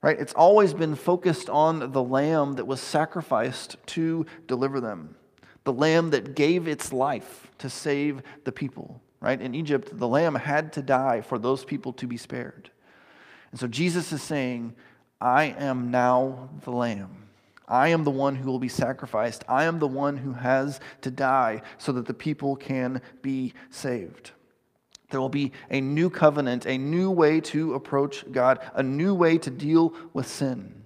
Right? 0.01 0.19
It's 0.19 0.35
always 0.35 0.75
been 0.75 0.95
focused 0.95 1.51
on 1.51 1.91
the 1.91 2.03
lamb 2.03 2.55
that 2.55 2.67
was 2.67 2.81
sacrificed 2.81 3.77
to 3.87 4.27
deliver 4.47 4.81
them. 4.81 5.17
The 5.65 5.73
lamb 5.73 6.11
that 6.11 6.35
gave 6.35 6.69
its 6.69 6.93
life 6.93 7.51
to 7.59 7.71
save 7.71 8.23
the 8.45 8.53
people. 8.53 9.01
Right? 9.21 9.41
In 9.41 9.55
Egypt, 9.55 9.99
the 9.99 10.07
lamb 10.07 10.35
had 10.35 10.73
to 10.75 10.83
die 10.83 11.23
for 11.23 11.39
those 11.39 11.65
people 11.65 11.95
to 11.95 12.07
be 12.07 12.19
spared. 12.19 12.71
And 13.51 13.59
so 13.59 13.67
Jesus 13.67 14.13
is 14.13 14.23
saying, 14.23 14.75
I 15.21 15.45
am 15.59 15.91
now 15.91 16.51
the 16.65 16.73
lamb. 16.73 17.29
I 17.67 17.89
am 17.89 18.05
the 18.05 18.11
one 18.11 18.37
who 18.37 18.51
will 18.51 18.59
be 18.59 18.69
sacrificed. 18.69 19.43
I 19.49 19.65
am 19.65 19.79
the 19.79 19.89
one 19.89 20.19
who 20.19 20.35
has 20.35 20.81
to 21.01 21.11
die 21.11 21.63
so 21.79 21.93
that 21.93 22.05
the 22.05 22.13
people 22.13 22.57
can 22.57 23.01
be 23.23 23.55
saved. 23.71 24.33
There 25.09 25.21
will 25.21 25.31
be 25.31 25.53
a 25.71 25.81
new 25.81 26.11
covenant, 26.11 26.67
a 26.67 26.77
new 26.77 27.11
way 27.11 27.41
to 27.41 27.75
approach 27.75 28.31
God, 28.31 28.59
a 28.75 28.83
new 28.83 29.15
way 29.15 29.39
to 29.39 29.51
deal 29.51 29.95
with 30.13 30.27
sin. 30.27 30.84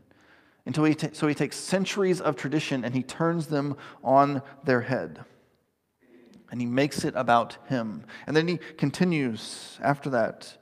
Until 0.68 0.84
he 0.84 0.94
so 1.12 1.26
he 1.26 1.34
takes 1.34 1.56
centuries 1.56 2.20
of 2.20 2.36
tradition 2.36 2.84
and 2.84 2.94
he 2.94 3.02
turns 3.02 3.46
them 3.46 3.74
on 4.04 4.42
their 4.64 4.82
head. 4.82 5.24
And 6.50 6.60
he 6.60 6.66
makes 6.66 7.06
it 7.06 7.14
about 7.16 7.56
him. 7.68 8.04
And 8.26 8.36
then 8.36 8.46
he 8.46 8.58
continues 8.76 9.78
after 9.82 10.10
that. 10.10 10.58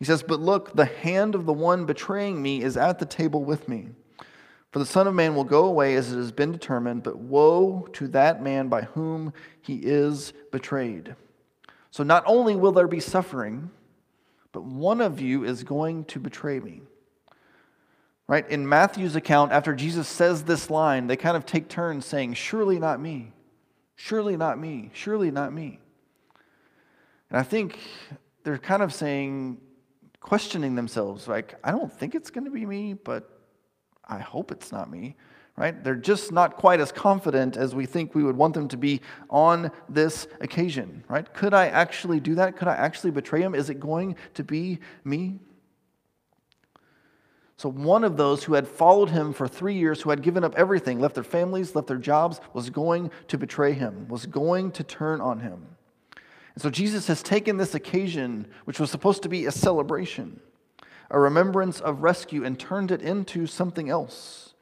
He 0.00 0.04
says, 0.04 0.24
But 0.24 0.40
look, 0.40 0.74
the 0.74 0.86
hand 0.86 1.36
of 1.36 1.46
the 1.46 1.52
one 1.52 1.86
betraying 1.86 2.42
me 2.42 2.64
is 2.64 2.76
at 2.76 2.98
the 2.98 3.06
table 3.06 3.44
with 3.44 3.68
me. 3.68 3.90
For 4.72 4.80
the 4.80 4.86
Son 4.86 5.06
of 5.06 5.14
Man 5.14 5.36
will 5.36 5.44
go 5.44 5.66
away 5.66 5.94
as 5.94 6.12
it 6.12 6.16
has 6.16 6.32
been 6.32 6.50
determined, 6.50 7.04
but 7.04 7.16
woe 7.16 7.86
to 7.92 8.08
that 8.08 8.42
man 8.42 8.66
by 8.66 8.82
whom 8.82 9.32
he 9.60 9.76
is 9.76 10.32
betrayed. 10.50 11.14
So 11.92 12.02
not 12.02 12.24
only 12.26 12.56
will 12.56 12.72
there 12.72 12.88
be 12.88 12.98
suffering, 12.98 13.70
but 14.50 14.64
one 14.64 15.00
of 15.00 15.20
you 15.20 15.44
is 15.44 15.62
going 15.62 16.06
to 16.06 16.18
betray 16.18 16.58
me. 16.58 16.82
Right? 18.32 18.48
In 18.48 18.66
Matthew's 18.66 19.14
account, 19.14 19.52
after 19.52 19.74
Jesus 19.74 20.08
says 20.08 20.44
this 20.44 20.70
line, 20.70 21.06
they 21.06 21.18
kind 21.18 21.36
of 21.36 21.44
take 21.44 21.68
turns 21.68 22.06
saying, 22.06 22.32
Surely 22.32 22.78
not 22.78 22.98
me. 22.98 23.30
Surely 23.94 24.38
not 24.38 24.58
me. 24.58 24.88
Surely 24.94 25.30
not 25.30 25.52
me. 25.52 25.78
And 27.28 27.38
I 27.38 27.42
think 27.42 27.78
they're 28.42 28.56
kind 28.56 28.82
of 28.82 28.94
saying, 28.94 29.58
questioning 30.20 30.76
themselves, 30.76 31.28
like, 31.28 31.56
I 31.62 31.72
don't 31.72 31.92
think 31.92 32.14
it's 32.14 32.30
going 32.30 32.46
to 32.46 32.50
be 32.50 32.64
me, 32.64 32.94
but 32.94 33.28
I 34.08 34.20
hope 34.20 34.50
it's 34.50 34.72
not 34.72 34.90
me, 34.90 35.14
right? 35.58 35.84
They're 35.84 35.94
just 35.94 36.32
not 36.32 36.56
quite 36.56 36.80
as 36.80 36.90
confident 36.90 37.58
as 37.58 37.74
we 37.74 37.84
think 37.84 38.14
we 38.14 38.24
would 38.24 38.38
want 38.38 38.54
them 38.54 38.68
to 38.68 38.78
be 38.78 39.02
on 39.28 39.70
this 39.90 40.26
occasion, 40.40 41.04
right? 41.06 41.30
Could 41.34 41.52
I 41.52 41.66
actually 41.66 42.18
do 42.18 42.36
that? 42.36 42.56
Could 42.56 42.68
I 42.68 42.76
actually 42.76 43.10
betray 43.10 43.42
him? 43.42 43.54
Is 43.54 43.68
it 43.68 43.78
going 43.78 44.16
to 44.32 44.42
be 44.42 44.78
me? 45.04 45.38
So, 47.56 47.68
one 47.68 48.02
of 48.02 48.16
those 48.16 48.44
who 48.44 48.54
had 48.54 48.66
followed 48.66 49.10
him 49.10 49.32
for 49.32 49.46
three 49.46 49.74
years, 49.74 50.00
who 50.00 50.10
had 50.10 50.22
given 50.22 50.42
up 50.42 50.54
everything, 50.56 50.98
left 50.98 51.14
their 51.14 51.24
families, 51.24 51.74
left 51.74 51.86
their 51.86 51.96
jobs, 51.96 52.40
was 52.52 52.70
going 52.70 53.10
to 53.28 53.38
betray 53.38 53.72
him, 53.72 54.08
was 54.08 54.26
going 54.26 54.72
to 54.72 54.82
turn 54.82 55.20
on 55.20 55.40
him. 55.40 55.66
And 56.54 56.62
so, 56.62 56.70
Jesus 56.70 57.06
has 57.06 57.22
taken 57.22 57.58
this 57.58 57.74
occasion, 57.74 58.46
which 58.64 58.80
was 58.80 58.90
supposed 58.90 59.22
to 59.22 59.28
be 59.28 59.46
a 59.46 59.52
celebration, 59.52 60.40
a 61.10 61.18
remembrance 61.20 61.80
of 61.80 62.02
rescue 62.02 62.44
and 62.44 62.58
turned 62.58 62.90
it 62.90 63.02
into 63.02 63.46
something 63.46 63.88
else. 63.88 64.54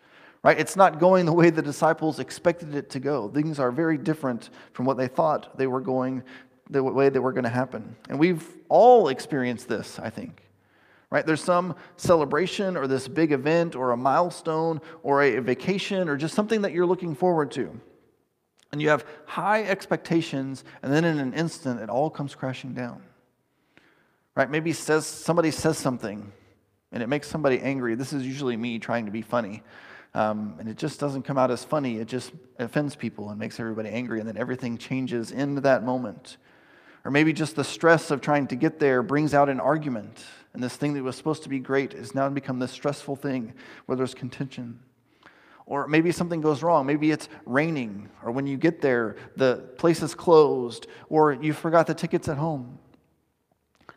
Right? 0.43 0.59
It's 0.59 0.77
not 0.77 0.99
going 0.99 1.27
the 1.27 1.35
way 1.35 1.51
the 1.51 1.63
disciples 1.63 2.19
expected 2.19 2.75
it 2.75 2.91
to 2.91 3.01
go. 3.01 3.29
Things 3.29 3.59
are 3.59 3.71
very 3.71 3.99
different 3.99 4.49
from 4.73 4.87
what 4.87 4.97
they 4.97 5.07
thought 5.07 5.57
they 5.59 5.67
were 5.67 5.83
going, 5.83 6.23
the 6.71 6.83
way 6.83 7.11
they 7.11 7.19
were 7.19 7.33
going 7.33 7.45
to 7.45 7.51
happen. 7.51 7.95
And 8.09 8.19
we've 8.19 8.47
all 8.69 9.09
experienced 9.09 9.69
this, 9.69 9.99
I 9.99 10.09
think. 10.09 10.50
Right? 11.11 11.27
There's 11.27 11.43
some 11.43 11.75
celebration 11.97 12.77
or 12.77 12.87
this 12.87 13.09
big 13.09 13.33
event 13.33 13.75
or 13.75 13.91
a 13.91 13.97
milestone 13.97 14.81
or 15.03 15.23
a 15.23 15.41
vacation 15.41 16.09
or 16.09 16.17
just 16.17 16.35
something 16.35 16.63
that 16.63 16.73
you're 16.73 16.87
looking 16.87 17.17
forward 17.17 17.51
to. 17.53 17.81
And 18.71 18.81
you 18.81 18.91
have 18.91 19.05
high 19.27 19.65
expectations, 19.65 20.63
and 20.83 20.93
then 20.93 21.05
in 21.05 21.19
an 21.19 21.35
instant, 21.35 21.81
it 21.81 21.91
all 21.91 22.09
comes 22.09 22.37
crashing 22.37 22.73
down. 22.73 23.03
Right? 24.37 24.49
Maybe 24.49 24.73
says, 24.73 25.05
somebody 25.05 25.51
says 25.51 25.77
something 25.77 26.33
and 26.93 27.03
it 27.03 27.09
makes 27.09 27.29
somebody 27.29 27.61
angry. 27.61 27.95
This 27.95 28.13
is 28.13 28.27
usually 28.27 28.57
me 28.57 28.79
trying 28.79 29.07
to 29.07 29.13
be 29.13 29.23
funny. 29.23 29.63
Um, 30.15 30.57
and 30.59 30.69
it 30.69 30.77
just 30.77 30.99
doesn't 30.99 31.23
come 31.23 31.39
out 31.39 31.51
as 31.51 31.65
funny. 31.65 31.99
It 31.99 32.09
just 32.09 32.33
offends 32.59 32.97
people 32.97 33.31
and 33.31 33.39
makes 33.39 33.61
everybody 33.61 33.91
angry, 33.91 34.19
and 34.19 34.29
then 34.29 34.37
everything 34.37 34.77
changes 34.77 35.31
in 35.31 35.57
that 35.57 35.85
moment. 35.85 36.37
Or 37.05 37.11
maybe 37.11 37.33
just 37.33 37.57
the 37.57 37.65
stress 37.65 38.11
of 38.11 38.21
trying 38.21 38.47
to 38.49 38.57
get 38.57 38.79
there 38.79 39.03
brings 39.03 39.33
out 39.33 39.49
an 39.49 39.61
argument, 39.61 40.25
and 40.53 40.63
this 40.63 40.77
thing 40.77 40.95
that 40.95 41.03
was 41.03 41.17
supposed 41.17 41.43
to 41.45 41.49
be 41.49 41.59
great 41.59 41.93
has 41.95 42.15
now 42.15 42.29
become 42.29 42.59
this 42.59 42.73
stressful 42.73 43.17
thing 43.17 43.55
where 43.87 43.97
there's 43.97 44.15
contention. 44.15 44.81
Or 45.67 45.87
maybe 45.87 46.13
something 46.13 46.41
goes 46.41 46.63
wrong. 46.63 46.85
Maybe 46.85 47.11
it's 47.11 47.29
raining, 47.47 48.09
or 48.25 48.33
when 48.33 48.47
you 48.47 48.57
get 48.57 48.83
there, 48.83 49.17
the 49.37 49.69
place 49.79 50.03
is 50.03 50.15
closed, 50.15 50.89
or 51.09 51.33
you 51.33 51.53
forgot 51.53 51.87
the 51.87 51.95
tickets 51.95 52.29
at 52.29 52.37
home. 52.37 52.79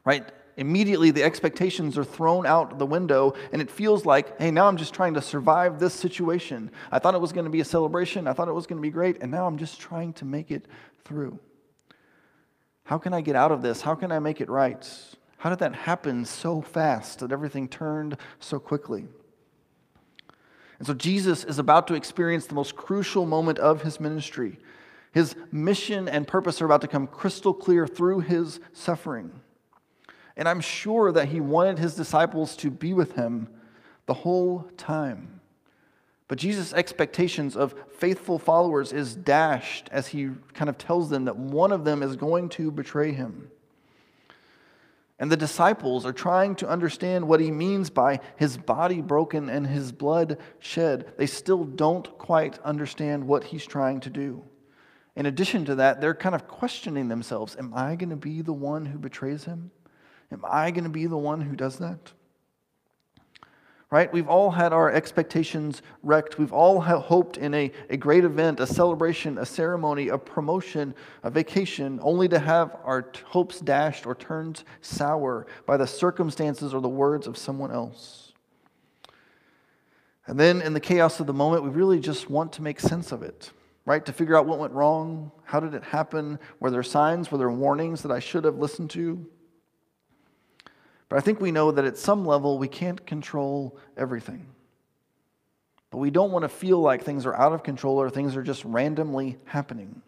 Right? 0.06 0.32
immediately 0.58 1.12
the 1.12 1.24
expectations 1.24 1.98
are 1.98 2.04
thrown 2.04 2.46
out 2.46 2.78
the 2.78 2.86
window 2.86 3.34
and 3.52 3.62
it 3.62 3.70
feels 3.70 4.06
like, 4.06 4.40
hey, 4.40 4.52
now 4.52 4.68
I'm 4.68 4.78
just 4.78 4.94
trying 4.94 5.14
to 5.16 5.22
survive 5.22 5.80
this 5.80 5.94
situation. 5.94 6.72
I 6.92 7.00
thought 7.00 7.16
it 7.16 7.22
was 7.22 7.32
going 7.32 7.46
to 7.46 7.52
be 7.52 7.62
a 7.62 7.66
celebration, 7.66 8.28
I 8.28 8.34
thought 8.34 8.48
it 8.48 8.54
was 8.54 8.68
going 8.68 8.78
to 8.78 8.82
be 8.82 8.92
great, 8.92 9.22
and 9.22 9.32
now 9.32 9.48
I'm 9.48 9.58
just 9.58 9.80
trying 9.80 10.14
to 10.14 10.26
make 10.26 10.52
it 10.52 10.68
through. 11.04 11.40
How 12.86 12.98
can 12.98 13.14
I 13.14 13.22
get 13.22 13.36
out 13.36 13.52
of 13.52 13.62
this? 13.62 13.82
How 13.82 13.96
can 13.96 14.12
I 14.12 14.20
make 14.20 14.42
it 14.42 14.50
right? 14.50 14.88
How 15.38 15.50
did 15.50 15.60
that 15.60 15.76
happen 15.76 16.26
so 16.26 16.62
fast 16.62 17.20
that 17.20 17.32
everything 17.32 17.68
turned 17.68 18.18
so 18.40 18.60
quickly? 18.60 19.06
And 20.80 20.88
so 20.88 20.94
Jesus 20.94 21.44
is 21.44 21.60
about 21.60 21.88
to 21.88 21.94
experience 21.94 22.46
the 22.46 22.56
most 22.56 22.76
crucial 22.76 23.26
moment 23.26 23.60
of 23.60 23.84
his 23.84 24.00
ministry. 24.00 24.60
His 25.14 25.36
mission 25.52 26.10
and 26.10 26.28
purpose 26.28 26.62
are 26.62 26.66
about 26.66 26.82
to 26.82 26.88
come 26.88 27.08
crystal 27.08 27.54
clear 27.54 27.88
through 27.88 28.22
his 28.22 28.60
suffering. 28.74 29.32
And 30.36 30.50
I'm 30.50 30.62
sure 30.62 31.12
that 31.12 31.30
he 31.30 31.40
wanted 31.40 31.80
his 31.80 31.96
disciples 31.96 32.56
to 32.58 32.72
be 32.72 32.94
with 32.94 33.14
him 33.14 33.48
the 34.08 34.14
whole 34.14 34.70
time. 34.76 35.33
But 36.28 36.38
Jesus' 36.38 36.74
expectations 36.74 37.56
of 37.56 37.76
faithful 37.98 38.40
followers 38.40 38.94
is 38.94 39.16
dashed 39.16 39.90
as 39.92 40.08
he 40.08 40.30
kind 40.54 40.70
of 40.70 40.78
tells 40.78 41.10
them 41.10 41.26
that 41.26 41.36
one 41.36 41.72
of 41.72 41.84
them 41.84 42.02
is 42.02 42.16
going 42.16 42.50
to 42.50 42.72
betray 42.72 43.12
him. 43.12 43.52
And 45.20 45.32
the 45.32 45.38
disciples 45.38 46.06
are 46.06 46.14
trying 46.14 46.56
to 46.56 46.68
understand 46.68 47.28
what 47.28 47.40
he 47.40 47.52
means 47.52 47.90
by 47.90 48.20
his 48.36 48.58
body 48.58 49.00
broken 49.02 49.50
and 49.50 49.68
his 49.68 49.92
blood 49.92 50.38
shed. 50.60 51.14
They 51.18 51.28
still 51.28 51.64
don't 51.64 52.18
quite 52.18 52.60
understand 52.60 53.28
what 53.28 53.44
he's 53.46 53.66
trying 53.66 54.00
to 54.02 54.10
do. 54.10 54.44
In 55.16 55.28
addition 55.28 55.66
to 55.66 55.76
that, 55.76 56.02
they're 56.02 56.16
kind 56.16 56.34
of 56.34 56.48
questioning 56.48 57.08
themselves 57.08 57.56
Am 57.58 57.74
I 57.74 57.96
going 57.96 58.10
to 58.10 58.16
be 58.16 58.42
the 58.42 58.54
one 58.54 58.86
who 58.86 58.98
betrays 58.98 59.46
him? 59.46 59.72
Am 60.32 60.44
I 60.50 60.72
going 60.72 60.86
to 60.86 60.90
be 60.90 61.06
the 61.06 61.18
one 61.18 61.42
who 61.42 61.56
does 61.56 61.78
that? 61.78 62.12
Right? 63.94 64.12
We've 64.12 64.28
all 64.28 64.50
had 64.50 64.74
our 64.74 64.92
expectations 64.92 65.84
wrecked. 66.02 66.40
We've 66.40 66.52
all 66.52 66.82
hoped 66.82 67.38
in 67.38 67.54
a, 67.54 67.72
a 67.92 67.96
great 67.96 68.24
event, 68.24 68.60
a 68.60 68.66
celebration, 68.66 69.38
a 69.38 69.46
ceremony, 69.46 70.08
a 70.08 70.18
promotion, 70.18 70.96
a 71.22 71.30
vacation, 71.30 72.00
only 72.02 72.28
to 72.30 72.40
have 72.40 72.76
our 72.86 73.12
hopes 73.24 73.60
dashed 73.60 74.08
or 74.08 74.16
turned 74.16 74.64
sour 74.82 75.46
by 75.68 75.78
the 75.78 75.86
circumstances 75.86 76.74
or 76.74 76.82
the 76.82 76.90
words 76.90 77.28
of 77.28 77.38
someone 77.38 77.70
else. 77.70 78.34
And 80.26 80.40
then 80.40 80.64
in 80.64 80.74
the 80.74 80.80
chaos 80.80 81.20
of 81.20 81.28
the 81.28 81.34
moment, 81.34 81.64
we 81.64 81.70
really 81.70 82.00
just 82.00 82.32
want 82.32 82.52
to 82.54 82.64
make 82.64 82.80
sense 82.80 83.12
of 83.12 83.22
it, 83.22 83.52
right? 83.86 84.04
To 84.08 84.12
figure 84.12 84.36
out 84.36 84.48
what 84.48 84.58
went 84.58 84.74
wrong. 84.74 85.32
How 85.44 85.60
did 85.60 85.76
it 85.76 85.84
happen? 85.84 86.40
Were 86.60 86.72
there 86.72 86.82
signs? 86.82 87.32
Were 87.32 87.38
there 87.38 87.52
warnings 87.52 88.02
that 88.02 88.12
I 88.12 88.18
should 88.18 88.46
have 88.46 88.58
listened 88.58 88.90
to? 88.90 89.24
But 91.14 91.20
I 91.20 91.22
think 91.22 91.40
we 91.40 91.52
know 91.52 91.70
that 91.70 91.86
at 91.86 91.96
some 91.96 92.26
level 92.26 92.58
we 92.58 92.68
can't 92.68 93.06
control 93.06 93.78
everything. 93.96 94.48
But 95.92 96.00
we 96.00 96.10
don't 96.10 96.32
want 96.32 96.42
to 96.42 96.50
feel 96.50 96.80
like 96.80 97.04
things 97.04 97.28
are 97.28 97.36
out 97.36 97.54
of 97.54 97.62
control 97.62 98.02
or 98.02 98.10
things 98.10 98.36
are 98.36 98.42
just 98.42 98.66
randomly 98.66 99.38
happening. 99.46 100.02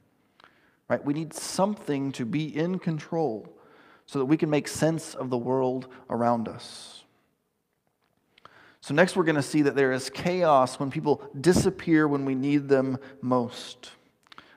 Right? 0.89 1.05
We 1.05 1.13
need 1.13 1.31
something 1.31 2.11
to 2.13 2.25
be 2.25 2.45
in 2.47 2.79
control 2.79 3.55
so 4.07 4.17
that 4.17 4.25
we 4.25 4.35
can 4.35 4.49
make 4.49 4.67
sense 4.67 5.13
of 5.13 5.29
the 5.29 5.37
world 5.37 5.89
around 6.09 6.47
us. 6.47 7.03
So, 8.81 8.95
next, 8.95 9.15
we're 9.15 9.25
going 9.25 9.35
to 9.35 9.43
see 9.43 9.61
that 9.61 9.75
there 9.75 9.91
is 9.91 10.09
chaos 10.09 10.79
when 10.79 10.89
people 10.89 11.21
disappear 11.39 12.07
when 12.07 12.25
we 12.25 12.33
need 12.33 12.67
them 12.67 12.97
most. 13.21 13.91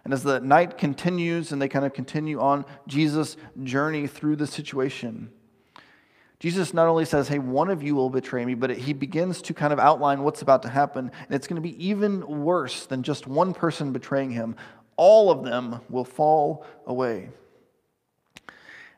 And 0.02 0.14
as 0.14 0.22
the 0.22 0.40
night 0.40 0.78
continues 0.78 1.52
and 1.52 1.60
they 1.60 1.68
kind 1.68 1.84
of 1.84 1.92
continue 1.92 2.40
on 2.40 2.64
Jesus' 2.86 3.36
journey 3.64 4.06
through 4.06 4.36
the 4.36 4.46
situation, 4.46 5.30
Jesus 6.38 6.72
not 6.72 6.86
only 6.86 7.04
says, 7.04 7.28
Hey, 7.28 7.38
one 7.38 7.68
of 7.68 7.82
you 7.82 7.94
will 7.94 8.10
betray 8.10 8.44
me, 8.44 8.54
but 8.54 8.70
he 8.70 8.92
begins 8.92 9.42
to 9.42 9.54
kind 9.54 9.72
of 9.72 9.78
outline 9.78 10.22
what's 10.22 10.42
about 10.42 10.62
to 10.62 10.68
happen. 10.68 11.10
And 11.24 11.34
it's 11.34 11.48
going 11.48 11.60
to 11.60 11.68
be 11.68 11.84
even 11.84 12.44
worse 12.44 12.86
than 12.86 13.02
just 13.02 13.26
one 13.26 13.52
person 13.52 13.92
betraying 13.92 14.30
him. 14.30 14.56
All 14.96 15.30
of 15.30 15.44
them 15.44 15.80
will 15.88 16.04
fall 16.04 16.64
away. 16.86 17.30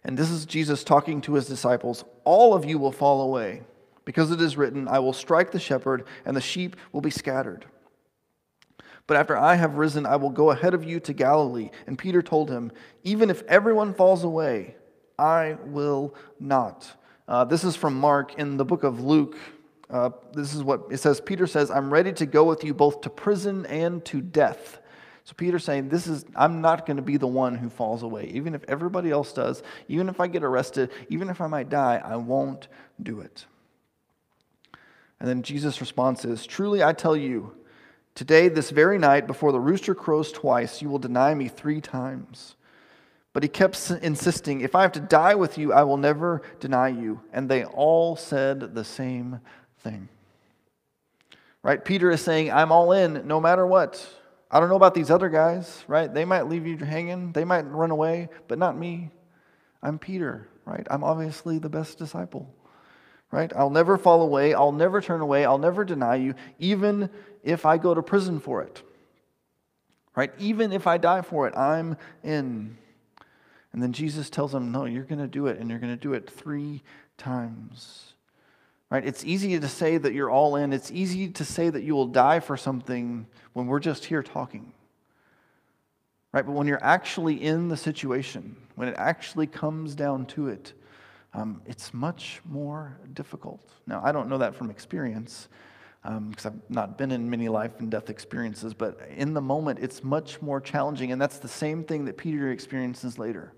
And 0.04 0.16
this 0.16 0.30
is 0.30 0.46
Jesus 0.46 0.84
talking 0.84 1.20
to 1.22 1.34
his 1.34 1.46
disciples. 1.46 2.04
All 2.24 2.54
of 2.54 2.64
you 2.64 2.78
will 2.78 2.92
fall 2.92 3.22
away, 3.22 3.62
because 4.04 4.30
it 4.30 4.40
is 4.40 4.56
written, 4.56 4.88
I 4.88 4.98
will 4.98 5.12
strike 5.12 5.50
the 5.50 5.60
shepherd, 5.60 6.06
and 6.24 6.36
the 6.36 6.40
sheep 6.40 6.76
will 6.92 7.02
be 7.02 7.10
scattered. 7.10 7.66
But 9.06 9.16
after 9.16 9.36
I 9.36 9.56
have 9.56 9.74
risen, 9.76 10.06
I 10.06 10.16
will 10.16 10.30
go 10.30 10.50
ahead 10.50 10.72
of 10.72 10.84
you 10.84 11.00
to 11.00 11.12
Galilee. 11.12 11.70
And 11.86 11.98
Peter 11.98 12.22
told 12.22 12.50
him, 12.50 12.70
Even 13.02 13.28
if 13.28 13.42
everyone 13.42 13.92
falls 13.92 14.24
away, 14.24 14.76
I 15.18 15.58
will 15.64 16.14
not. 16.38 16.96
Uh, 17.30 17.44
this 17.44 17.62
is 17.62 17.76
from 17.76 17.94
Mark 17.94 18.34
in 18.40 18.56
the 18.56 18.64
book 18.64 18.82
of 18.82 19.04
Luke. 19.04 19.38
Uh, 19.88 20.10
this 20.32 20.52
is 20.52 20.64
what 20.64 20.82
it 20.90 20.98
says 20.98 21.20
Peter 21.20 21.46
says, 21.46 21.70
I'm 21.70 21.92
ready 21.92 22.12
to 22.14 22.26
go 22.26 22.42
with 22.42 22.64
you 22.64 22.74
both 22.74 23.02
to 23.02 23.10
prison 23.10 23.66
and 23.66 24.04
to 24.06 24.20
death. 24.20 24.80
So 25.22 25.34
Peter's 25.36 25.62
saying, 25.62 25.90
This 25.90 26.08
is, 26.08 26.24
I'm 26.34 26.60
not 26.60 26.86
going 26.86 26.96
to 26.96 27.04
be 27.04 27.18
the 27.18 27.28
one 27.28 27.54
who 27.54 27.70
falls 27.70 28.02
away. 28.02 28.24
Even 28.34 28.56
if 28.56 28.64
everybody 28.66 29.12
else 29.12 29.32
does, 29.32 29.62
even 29.86 30.08
if 30.08 30.18
I 30.18 30.26
get 30.26 30.42
arrested, 30.42 30.90
even 31.08 31.30
if 31.30 31.40
I 31.40 31.46
might 31.46 31.68
die, 31.68 32.02
I 32.04 32.16
won't 32.16 32.66
do 33.00 33.20
it. 33.20 33.46
And 35.20 35.28
then 35.28 35.42
Jesus' 35.42 35.80
response 35.80 36.24
is, 36.24 36.44
Truly 36.44 36.82
I 36.82 36.92
tell 36.92 37.16
you, 37.16 37.54
Today, 38.16 38.48
this 38.48 38.70
very 38.70 38.98
night, 38.98 39.28
before 39.28 39.52
the 39.52 39.60
rooster 39.60 39.94
crows 39.94 40.32
twice, 40.32 40.82
you 40.82 40.90
will 40.90 40.98
deny 40.98 41.32
me 41.32 41.46
three 41.46 41.80
times. 41.80 42.56
But 43.32 43.42
he 43.42 43.48
kept 43.48 43.90
insisting, 43.90 44.60
If 44.60 44.74
I 44.74 44.82
have 44.82 44.92
to 44.92 45.00
die 45.00 45.34
with 45.34 45.56
you, 45.56 45.72
I 45.72 45.84
will 45.84 45.96
never 45.96 46.42
deny 46.58 46.88
you. 46.88 47.20
And 47.32 47.48
they 47.48 47.64
all 47.64 48.16
said 48.16 48.74
the 48.74 48.84
same 48.84 49.40
thing. 49.78 50.08
Right? 51.62 51.84
Peter 51.84 52.10
is 52.10 52.22
saying, 52.22 52.50
I'm 52.50 52.72
all 52.72 52.92
in 52.92 53.26
no 53.26 53.40
matter 53.40 53.66
what. 53.66 54.04
I 54.50 54.58
don't 54.58 54.68
know 54.68 54.76
about 54.76 54.94
these 54.94 55.10
other 55.10 55.28
guys, 55.28 55.84
right? 55.86 56.12
They 56.12 56.24
might 56.24 56.48
leave 56.48 56.66
you 56.66 56.76
hanging, 56.76 57.32
they 57.32 57.44
might 57.44 57.62
run 57.62 57.92
away, 57.92 58.28
but 58.48 58.58
not 58.58 58.76
me. 58.76 59.10
I'm 59.82 59.98
Peter, 59.98 60.48
right? 60.64 60.86
I'm 60.90 61.04
obviously 61.04 61.58
the 61.58 61.68
best 61.68 61.98
disciple, 61.98 62.52
right? 63.30 63.52
I'll 63.54 63.70
never 63.70 63.96
fall 63.96 64.22
away. 64.22 64.52
I'll 64.52 64.72
never 64.72 65.00
turn 65.00 65.20
away. 65.20 65.44
I'll 65.44 65.58
never 65.58 65.84
deny 65.84 66.16
you, 66.16 66.34
even 66.58 67.10
if 67.44 67.64
I 67.64 67.78
go 67.78 67.94
to 67.94 68.02
prison 68.02 68.40
for 68.40 68.62
it. 68.62 68.82
Right? 70.16 70.32
Even 70.38 70.72
if 70.72 70.88
I 70.88 70.98
die 70.98 71.22
for 71.22 71.46
it, 71.46 71.56
I'm 71.56 71.96
in. 72.24 72.76
And 73.72 73.82
then 73.82 73.92
Jesus 73.92 74.30
tells 74.30 74.54
him, 74.54 74.72
No, 74.72 74.84
you're 74.84 75.04
going 75.04 75.20
to 75.20 75.28
do 75.28 75.46
it, 75.46 75.58
and 75.58 75.70
you're 75.70 75.78
going 75.78 75.92
to 75.92 76.00
do 76.00 76.12
it 76.12 76.28
three 76.28 76.82
times. 77.16 78.14
Right? 78.90 79.06
It's 79.06 79.24
easy 79.24 79.58
to 79.58 79.68
say 79.68 79.98
that 79.98 80.12
you're 80.12 80.30
all 80.30 80.56
in. 80.56 80.72
It's 80.72 80.90
easy 80.90 81.28
to 81.28 81.44
say 81.44 81.70
that 81.70 81.82
you 81.82 81.94
will 81.94 82.08
die 82.08 82.40
for 82.40 82.56
something 82.56 83.26
when 83.52 83.66
we're 83.68 83.78
just 83.78 84.04
here 84.04 84.22
talking. 84.22 84.72
Right? 86.32 86.44
But 86.44 86.52
when 86.52 86.66
you're 86.66 86.82
actually 86.82 87.42
in 87.42 87.68
the 87.68 87.76
situation, 87.76 88.56
when 88.74 88.88
it 88.88 88.96
actually 88.98 89.46
comes 89.46 89.94
down 89.94 90.26
to 90.26 90.48
it, 90.48 90.72
um, 91.34 91.62
it's 91.66 91.94
much 91.94 92.40
more 92.44 92.98
difficult. 93.12 93.62
Now, 93.86 94.00
I 94.04 94.10
don't 94.10 94.28
know 94.28 94.38
that 94.38 94.56
from 94.56 94.70
experience, 94.70 95.48
because 96.02 96.46
um, 96.46 96.62
I've 96.64 96.74
not 96.74 96.98
been 96.98 97.12
in 97.12 97.30
many 97.30 97.48
life 97.48 97.78
and 97.78 97.90
death 97.90 98.10
experiences, 98.10 98.74
but 98.74 99.00
in 99.16 99.34
the 99.34 99.40
moment, 99.40 99.78
it's 99.80 100.02
much 100.02 100.42
more 100.42 100.60
challenging. 100.60 101.12
And 101.12 101.20
that's 101.20 101.38
the 101.38 101.48
same 101.48 101.84
thing 101.84 102.06
that 102.06 102.16
Peter 102.16 102.50
experiences 102.50 103.18
later. 103.18 103.52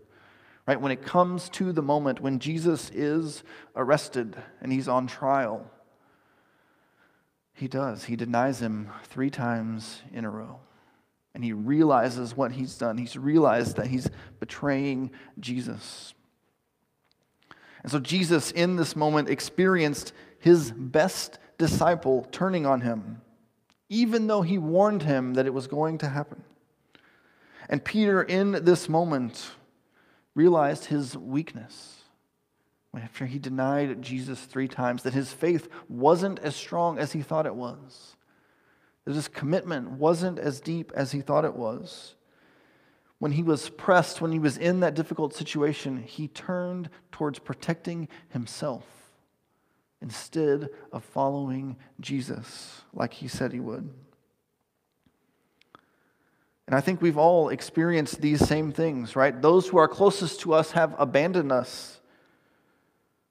Right? 0.67 0.81
When 0.81 0.93
it 0.93 1.03
comes 1.03 1.49
to 1.51 1.73
the 1.73 1.83
moment 1.83 2.21
when 2.21 2.39
Jesus 2.39 2.91
is 2.91 3.43
arrested 3.75 4.37
and 4.61 4.73
he's 4.73 4.89
on 4.89 5.07
trial, 5.07 5.69
he 7.55 7.69
does. 7.69 8.05
He 8.05 8.17
denies 8.17 8.61
him 8.61 8.89
three 9.05 9.31
times 9.31 10.03
in 10.13 10.25
a 10.25 10.31
row. 10.31 10.61
And 11.35 11.43
he 11.43 11.53
realizes 11.53 12.37
what 12.37 12.53
he's 12.53 12.77
done. 12.77 12.99
He's 12.99 13.17
realized 13.17 13.77
that 13.77 13.87
he's 13.87 14.09
betraying 14.39 15.11
Jesus. 15.41 16.15
And 17.83 17.91
so 17.91 17.99
Jesus, 17.99 18.51
in 18.53 18.77
this 18.77 18.95
moment, 18.95 19.29
experienced 19.29 20.13
his 20.39 20.71
best 20.71 21.39
disciple 21.59 22.27
turning 22.31 22.67
on 22.67 22.83
him, 22.83 23.21
even 23.89 24.27
though 24.27 24.43
he 24.43 24.59
warned 24.59 25.03
him 25.03 25.35
that 25.35 25.47
it 25.47 25.55
was 25.55 25.67
going 25.67 25.99
to 25.99 26.09
happen. 26.09 26.45
And 27.69 27.85
Peter, 27.85 28.23
in 28.23 28.65
this 28.65 28.89
moment, 28.89 29.51
realized 30.35 30.87
his 30.87 31.17
weakness. 31.17 31.99
After 32.95 33.25
he 33.25 33.39
denied 33.39 34.03
Jesus 34.03 34.41
three 34.41 34.69
times, 34.69 35.03
that 35.03 35.15
his 35.15 35.33
faith 35.33 35.69
wasn't 35.89 36.39
as 36.41 36.55
strong 36.55 36.99
as 36.99 37.13
he 37.13 37.23
thought 37.23 37.47
it 37.47 37.55
was, 37.55 38.17
that 39.05 39.15
his 39.15 39.29
commitment 39.29 39.93
wasn't 39.93 40.39
as 40.39 40.61
deep 40.61 40.93
as 40.95 41.13
he 41.13 41.23
thought 41.23 41.47
it 41.47 41.55
was. 41.55 42.17
When 43.19 43.33
he 43.33 43.43
was 43.43 43.71
pressed, 43.71 44.21
when 44.21 44.33
he 44.33 44.39
was 44.39 44.59
in 44.59 44.81
that 44.81 44.95
difficult 44.95 45.35
situation, 45.35 46.03
he 46.03 46.29
turned 46.29 46.91
towards 47.11 47.39
protecting 47.39 48.09
himself 48.29 48.85
instead 50.03 50.69
of 50.93 51.05
following 51.05 51.77
Jesus 52.01 52.83
like 52.93 53.15
he 53.15 53.29
said 53.29 53.53
he 53.53 53.61
would. 53.61 53.89
And 56.67 56.77
I 56.77 56.81
think 56.81 57.03
we've 57.03 57.19
all 57.19 57.49
experienced 57.49 58.21
these 58.21 58.47
same 58.47 58.73
things, 58.73 59.17
right? 59.17 59.41
Those 59.41 59.69
who 59.69 59.79
are 59.79 59.89
closest 59.89 60.41
to 60.41 60.55
us 60.55 60.71
have 60.73 60.95
abandoned 60.99 61.51
us 61.53 62.01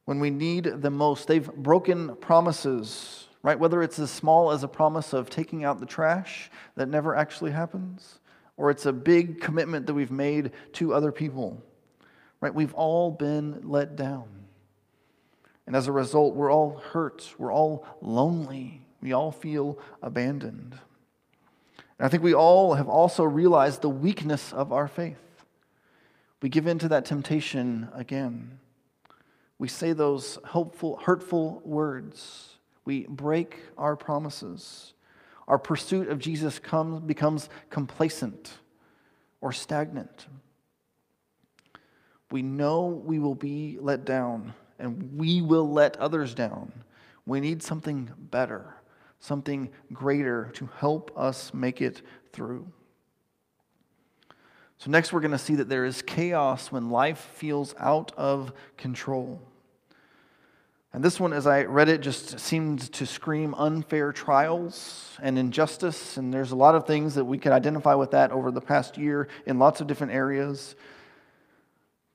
when 0.05 0.19
we 0.19 0.29
need 0.29 0.65
them 0.65 0.97
most. 0.97 1.27
They've 1.27 1.51
broken 1.53 2.15
promises, 2.17 3.27
right? 3.41 3.57
Whether 3.57 3.81
it's 3.81 3.99
as 3.99 4.11
small 4.11 4.51
as 4.51 4.63
a 4.63 4.67
promise 4.67 5.13
of 5.13 5.29
taking 5.29 5.63
out 5.63 5.79
the 5.79 5.85
trash 5.85 6.51
that 6.75 6.89
never 6.89 7.15
actually 7.15 7.51
happens, 7.51 8.19
or 8.57 8.69
it's 8.69 8.85
a 8.85 8.93
big 8.93 9.39
commitment 9.39 9.85
that 9.87 9.93
we've 9.93 10.11
made 10.11 10.51
to 10.73 10.93
other 10.93 11.11
people, 11.11 11.61
right? 12.41 12.53
We've 12.53 12.73
all 12.73 13.11
been 13.11 13.61
let 13.63 13.95
down. 13.95 14.27
And 15.65 15.75
as 15.75 15.87
a 15.87 15.91
result, 15.91 16.35
we're 16.35 16.51
all 16.51 16.81
hurt. 16.91 17.33
We're 17.37 17.53
all 17.53 17.85
lonely. 18.01 18.81
We 19.01 19.13
all 19.13 19.31
feel 19.31 19.79
abandoned. 20.01 20.77
And 22.01 22.07
I 22.07 22.09
think 22.09 22.23
we 22.23 22.33
all 22.33 22.73
have 22.73 22.89
also 22.89 23.23
realized 23.23 23.83
the 23.83 23.89
weakness 23.89 24.53
of 24.53 24.73
our 24.73 24.87
faith. 24.87 25.21
We 26.41 26.49
give 26.49 26.65
in 26.65 26.79
to 26.79 26.87
that 26.87 27.05
temptation 27.05 27.89
again. 27.93 28.57
We 29.59 29.67
say 29.67 29.93
those 29.93 30.39
helpful, 30.43 30.99
hurtful 31.03 31.61
words. 31.63 32.55
We 32.85 33.05
break 33.07 33.59
our 33.77 33.95
promises. 33.95 34.95
Our 35.47 35.59
pursuit 35.59 36.07
of 36.07 36.17
Jesus 36.17 36.57
comes, 36.57 37.01
becomes 37.01 37.49
complacent 37.69 38.51
or 39.39 39.51
stagnant. 39.51 40.25
We 42.31 42.41
know 42.41 42.87
we 42.87 43.19
will 43.19 43.35
be 43.35 43.77
let 43.79 44.05
down 44.05 44.55
and 44.79 45.19
we 45.19 45.43
will 45.43 45.71
let 45.71 45.97
others 45.97 46.33
down. 46.33 46.71
We 47.27 47.41
need 47.41 47.61
something 47.61 48.09
better, 48.17 48.73
something 49.21 49.69
greater 49.93 50.51
to 50.55 50.69
help 50.77 51.17
us 51.17 51.53
make 51.53 51.81
it 51.81 52.01
through. 52.33 52.67
So, 54.77 54.91
next, 54.91 55.13
we're 55.13 55.21
going 55.21 55.31
to 55.31 55.37
see 55.37 55.55
that 55.55 55.69
there 55.69 55.85
is 55.85 56.01
chaos 56.01 56.71
when 56.71 56.89
life 56.89 57.29
feels 57.35 57.73
out 57.79 58.11
of 58.17 58.51
control. 58.75 59.41
And 60.91 61.01
this 61.01 61.19
one, 61.19 61.31
as 61.31 61.47
I 61.47 61.63
read 61.63 61.87
it, 61.87 62.01
just 62.01 62.37
seemed 62.37 62.91
to 62.93 63.05
scream 63.05 63.55
unfair 63.57 64.11
trials 64.11 65.17
and 65.21 65.39
injustice. 65.39 66.17
And 66.17 66.33
there's 66.33 66.51
a 66.51 66.55
lot 66.55 66.75
of 66.75 66.85
things 66.85 67.15
that 67.15 67.23
we 67.23 67.37
could 67.37 67.53
identify 67.53 67.93
with 67.93 68.11
that 68.11 68.31
over 68.31 68.51
the 68.51 68.59
past 68.59 68.97
year 68.97 69.29
in 69.45 69.57
lots 69.57 69.79
of 69.79 69.87
different 69.87 70.11
areas. 70.11 70.75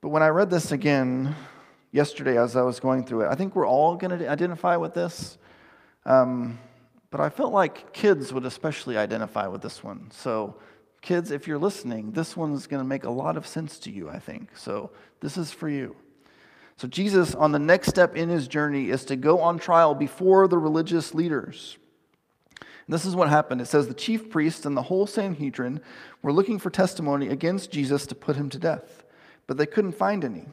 But 0.01 0.09
when 0.09 0.21
I 0.21 0.27
read 0.27 0.51
this 0.51 0.71
again, 0.71 1.35
yesterday 1.91 2.37
as 2.37 2.55
I 2.55 2.61
was 2.61 2.79
going 2.79 3.03
through 3.03 3.21
it. 3.21 3.27
I 3.29 3.35
think 3.35 3.55
we're 3.55 3.67
all 3.67 3.95
going 3.95 4.17
to 4.17 4.29
identify 4.29 4.75
with 4.75 4.93
this. 4.93 5.37
Um, 6.05 6.59
but 7.09 7.19
I 7.19 7.29
felt 7.29 7.53
like 7.53 7.93
kids 7.93 8.33
would 8.33 8.45
especially 8.45 8.97
identify 8.97 9.47
with 9.47 9.61
this 9.61 9.83
one. 9.83 10.09
So, 10.11 10.55
kids, 11.01 11.31
if 11.31 11.47
you're 11.47 11.57
listening, 11.57 12.11
this 12.11 12.35
one's 12.35 12.67
going 12.67 12.81
to 12.81 12.87
make 12.87 13.03
a 13.03 13.09
lot 13.09 13.37
of 13.37 13.47
sense 13.47 13.79
to 13.79 13.91
you, 13.91 14.09
I 14.09 14.19
think. 14.19 14.55
So, 14.57 14.91
this 15.21 15.37
is 15.37 15.51
for 15.51 15.69
you. 15.69 15.95
So, 16.77 16.87
Jesus, 16.87 17.33
on 17.33 17.51
the 17.51 17.59
next 17.59 17.87
step 17.87 18.15
in 18.15 18.29
his 18.29 18.47
journey, 18.47 18.89
is 18.89 19.05
to 19.05 19.15
go 19.15 19.39
on 19.39 19.57
trial 19.57 19.95
before 19.95 20.47
the 20.47 20.57
religious 20.57 21.13
leaders. 21.13 21.77
And 22.59 22.93
this 22.93 23.05
is 23.05 23.15
what 23.15 23.29
happened. 23.29 23.61
It 23.61 23.67
says 23.67 23.87
the 23.87 23.93
chief 23.93 24.29
priests 24.29 24.65
and 24.65 24.75
the 24.75 24.83
whole 24.83 25.07
Sanhedrin 25.07 25.81
were 26.21 26.33
looking 26.33 26.59
for 26.59 26.69
testimony 26.69 27.29
against 27.29 27.71
Jesus 27.71 28.05
to 28.07 28.15
put 28.15 28.35
him 28.35 28.49
to 28.49 28.59
death, 28.59 29.03
but 29.45 29.57
they 29.57 29.65
couldn't 29.65 29.93
find 29.93 30.23
any 30.23 30.45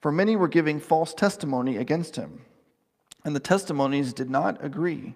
for 0.00 0.10
many 0.10 0.34
were 0.34 0.48
giving 0.48 0.80
false 0.80 1.12
testimony 1.14 1.76
against 1.76 2.16
him. 2.16 2.42
And 3.24 3.36
the 3.36 3.40
testimonies 3.40 4.12
did 4.12 4.30
not 4.30 4.62
agree. 4.64 5.14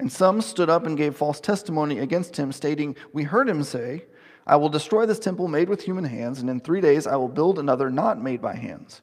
And 0.00 0.12
some 0.12 0.40
stood 0.40 0.70
up 0.70 0.86
and 0.86 0.96
gave 0.96 1.16
false 1.16 1.40
testimony 1.40 1.98
against 1.98 2.36
him, 2.36 2.52
stating, 2.52 2.96
We 3.12 3.24
heard 3.24 3.48
him 3.48 3.64
say, 3.64 4.04
I 4.46 4.56
will 4.56 4.68
destroy 4.68 5.06
this 5.06 5.18
temple 5.18 5.48
made 5.48 5.68
with 5.68 5.82
human 5.82 6.04
hands, 6.04 6.40
and 6.40 6.48
in 6.48 6.60
three 6.60 6.80
days 6.80 7.06
I 7.06 7.16
will 7.16 7.28
build 7.28 7.58
another 7.58 7.90
not 7.90 8.22
made 8.22 8.40
by 8.40 8.54
hands. 8.54 9.02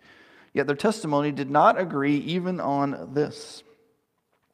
Yet 0.54 0.68
their 0.68 0.76
testimony 0.76 1.32
did 1.32 1.52
not 1.52 1.80
agree 1.80 2.18
even 2.18 2.60
on 2.60 3.14
this. 3.14 3.64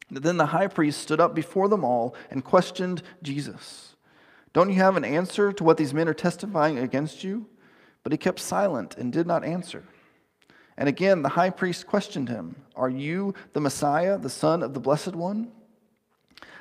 Then 0.10 0.38
the 0.38 0.48
high 0.48 0.68
priest 0.68 1.00
stood 1.00 1.22
up 1.22 1.34
before 1.34 1.70
them 1.70 1.86
all 1.86 2.16
and 2.30 2.44
questioned 2.44 3.04
Jesus. 3.22 3.96
Don't 4.52 4.70
you 4.70 4.76
have 4.76 4.98
an 4.98 5.06
answer 5.06 5.54
to 5.54 5.64
what 5.64 5.78
these 5.78 5.94
men 5.94 6.10
are 6.10 6.14
testifying 6.14 6.78
against 6.78 7.24
you? 7.24 7.48
But 8.04 8.12
he 8.12 8.18
kept 8.18 8.40
silent 8.40 8.98
and 8.98 9.14
did 9.14 9.28
not 9.28 9.46
answer. 9.46 9.86
And 10.76 10.90
again, 10.90 11.22
the 11.22 11.30
high 11.30 11.52
priest 11.52 11.88
questioned 11.88 12.28
him 12.28 12.56
Are 12.76 12.90
you 12.90 13.34
the 13.54 13.62
Messiah, 13.62 14.18
the 14.18 14.30
Son 14.30 14.64
of 14.64 14.74
the 14.74 14.80
Blessed 14.80 15.16
One? 15.16 15.52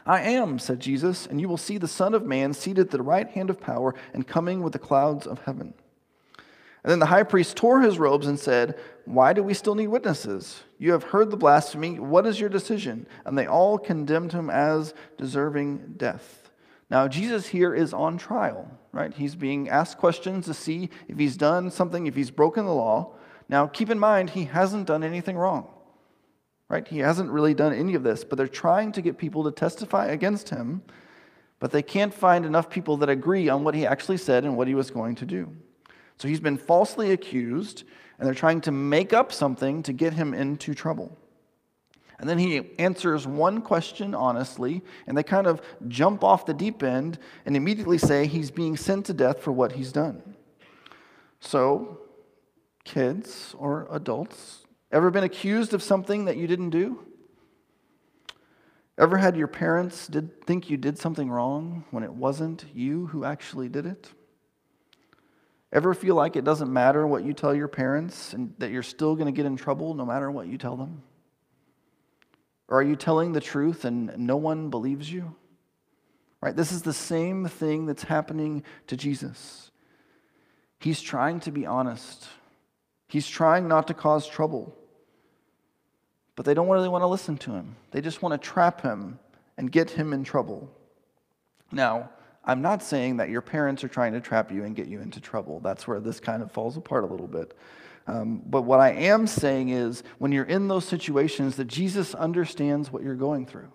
I 0.07 0.23
am, 0.23 0.59
said 0.59 0.81
Jesus, 0.81 1.27
and 1.27 1.41
you 1.41 1.49
will 1.49 1.57
see 1.57 1.79
the 1.79 1.89
Son 1.89 2.15
of 2.15 2.25
Man 2.25 2.53
seated 2.53 2.87
at 2.87 2.91
the 2.91 3.03
right 3.03 3.29
hand 3.29 3.51
of 3.51 3.61
power 3.61 3.95
and 4.13 4.27
coming 4.27 4.63
with 4.63 4.73
the 4.73 4.79
clouds 4.79 5.27
of 5.27 5.41
heaven. 5.41 5.75
And 6.83 6.91
then 6.91 6.99
the 6.99 7.07
high 7.07 7.25
priest 7.25 7.57
tore 7.57 7.83
his 7.83 7.99
robes 7.99 8.27
and 8.27 8.39
said, 8.39 8.79
Why 9.05 9.33
do 9.33 9.43
we 9.43 9.53
still 9.53 9.75
need 9.75 9.89
witnesses? 9.89 10.63
You 10.79 10.93
have 10.93 11.05
heard 11.05 11.31
the 11.31 11.37
blasphemy. 11.37 11.99
What 11.99 12.27
is 12.27 12.41
your 12.41 12.49
decision? 12.49 13.07
And 13.27 13.37
they 13.37 13.47
all 13.47 13.77
condemned 13.77 14.33
him 14.33 14.49
as 14.49 14.95
deserving 15.19 15.95
death. 15.99 16.51
Now, 16.91 17.07
Jesus 17.07 17.47
here 17.47 17.75
is 17.75 17.93
on 17.93 18.19
trial, 18.19 18.69
right? 18.93 19.15
He's 19.15 19.35
being 19.35 19.69
asked 19.69 19.99
questions 19.99 20.47
to 20.47 20.55
see 20.55 20.91
if 21.07 21.19
he's 21.19 21.37
done 21.37 21.71
something, 21.71 22.07
if 22.07 22.17
he's 22.17 22.31
broken 22.31 22.65
the 22.65 22.75
law. 22.75 23.13
Now, 23.49 23.67
keep 23.67 23.91
in 23.91 23.99
mind, 23.99 24.31
he 24.31 24.45
hasn't 24.45 24.87
done 24.87 25.05
anything 25.05 25.37
wrong, 25.37 25.69
right? 26.71 26.87
He 26.87 27.01
hasn't 27.01 27.31
really 27.31 27.53
done 27.53 27.75
any 27.75 27.95
of 27.95 28.05
this, 28.05 28.23
but 28.23 28.39
they're 28.39 28.47
trying 28.47 28.93
to 28.93 29.03
get 29.03 29.19
people 29.19 29.43
to 29.45 29.51
testify 29.51 30.07
against 30.07 30.49
him, 30.49 30.83
but 31.59 31.73
they 31.73 31.83
can't 31.83 32.15
find 32.15 32.47
enough 32.47 32.71
people 32.71 32.97
that 32.99 33.11
agree 33.11 33.49
on 33.49 33.65
what 33.65 33.75
he 33.75 33.85
actually 33.85 34.17
said 34.17 34.45
and 34.45 34.57
what 34.57 34.69
he 34.69 34.77
was 34.77 34.89
going 34.89 35.17
to 35.17 35.27
do. 35.27 35.53
So 36.17 36.29
he's 36.29 36.39
been 36.39 36.57
falsely 36.57 37.11
accused, 37.11 37.83
and 38.19 38.27
they're 38.27 38.35
trying 38.35 38.61
to 38.63 38.71
make 38.71 39.13
up 39.13 39.33
something 39.33 39.83
to 39.83 39.93
get 39.93 40.13
him 40.13 40.33
into 40.33 40.73
trouble. 40.73 41.19
And 42.21 42.29
then 42.29 42.39
he 42.39 42.71
answers 42.79 43.27
one 43.27 43.63
question 43.63 44.15
honestly, 44.15 44.83
and 45.09 45.19
they 45.19 45.25
kind 45.25 45.49
of 45.49 45.61
jump 45.89 46.23
off 46.23 46.47
the 46.47 46.55
deep 46.55 46.85
end 46.85 47.19
and 47.47 47.57
immediately 47.57 47.99
say 47.99 48.27
he's 48.27 48.51
being 48.51 48.77
sent 48.77 49.07
to 49.07 49.13
death 49.13 49.43
for 49.43 49.51
what 49.51 49.73
he's 49.73 49.91
done. 49.91 50.23
So, 51.41 51.99
kids 52.85 53.57
or 53.59 53.89
adults, 53.91 54.67
ever 54.93 55.11
been 55.11 55.25
accused 55.25 55.75
of 55.75 55.83
something 55.83 56.25
that 56.27 56.37
you 56.37 56.47
didn't 56.47 56.71
do? 56.71 57.01
Ever 58.99 59.17
had 59.17 59.37
your 59.37 59.49
parents 59.49 60.07
did, 60.07 60.45
think 60.45 60.69
you 60.69 60.77
did 60.77 60.99
something 60.99 61.31
wrong 61.31 61.85
when 61.91 62.05
it 62.05 62.13
wasn't 62.13 62.67
you 62.75 63.07
who 63.07 63.25
actually 63.25 63.69
did 63.69 63.87
it? 63.87 64.11
Ever 65.73 65.95
feel 65.95 66.17
like 66.17 66.37
it 66.37 66.45
doesn't 66.45 66.71
matter 66.71 67.07
what 67.07 67.25
you 67.25 67.33
tell 67.33 67.55
your 67.55 67.69
parents 67.69 68.35
and 68.35 68.53
that 68.59 68.71
you're 68.71 68.83
still 68.83 69.15
going 69.15 69.27
to 69.27 69.33
get 69.33 69.47
in 69.47 69.57
trouble 69.57 69.95
no 69.95 70.05
matter 70.05 70.31
what 70.31 70.49
you 70.49 70.59
tell 70.59 70.77
them? 70.77 71.03
Or 72.69 72.81
are 72.81 72.83
you 72.83 72.95
telling 72.95 73.33
the 73.33 73.41
truth 73.41 73.85
and 73.85 74.17
no 74.19 74.37
one 74.37 74.69
believes 74.69 75.11
you? 75.11 75.35
Right? 76.43 76.55
This 76.55 76.73
is 76.73 76.83
the 76.83 76.93
same 76.93 77.47
thing 77.47 77.87
that's 77.87 78.03
happening 78.03 78.65
to 78.87 78.97
Jesus. 78.97 79.71
He's 80.79 81.01
trying 81.01 81.41
to 81.41 81.53
be 81.53 81.67
honest. 81.67 82.27
He's 83.09 83.29
trying 83.29 83.69
not 83.69 83.87
to 83.89 83.95
cause 83.95 84.27
trouble. 84.27 84.77
But 86.41 86.47
they 86.47 86.55
don't 86.55 86.71
really 86.71 86.89
want 86.89 87.03
to 87.03 87.07
listen 87.07 87.37
to 87.37 87.51
him. 87.51 87.77
They 87.91 88.01
just 88.01 88.23
want 88.23 88.33
to 88.33 88.39
trap 88.39 88.81
him 88.81 89.19
and 89.59 89.71
get 89.71 89.91
him 89.91 90.15
in 90.15 90.25
trouble. 90.25 90.71
Now, 91.71 92.09
I'm 92.47 92.63
not 92.63 92.83
saying 92.83 93.19
that 93.19 93.29
your 93.29 93.43
parents 93.43 93.85
are 93.85 93.89
trying 93.89 94.15
to 94.15 94.23
trap 94.23 94.51
you 94.51 94.65
and 94.65 94.75
get 94.75 94.87
you 94.87 95.03
into 95.03 95.21
trouble. 95.21 95.61
That's 95.61 95.87
where 95.87 96.01
this 96.01 96.19
kind 96.19 96.43
of 96.43 96.51
falls 96.51 96.79
apart 96.79 97.05
a 97.05 97.07
little 97.09 97.27
bit. 97.27 97.55
Um, 98.07 98.41
but 98.47 98.63
what 98.63 98.81
I 98.81 98.93
am 98.93 99.27
saying 99.27 99.69
is, 99.69 100.03
when 100.17 100.33
you're 100.33 100.45
in 100.45 100.67
those 100.67 100.87
situations, 100.87 101.57
that 101.57 101.67
Jesus 101.67 102.15
understands 102.15 102.91
what 102.91 103.03
you're 103.03 103.17
going 103.17 103.45
through. 103.45 103.71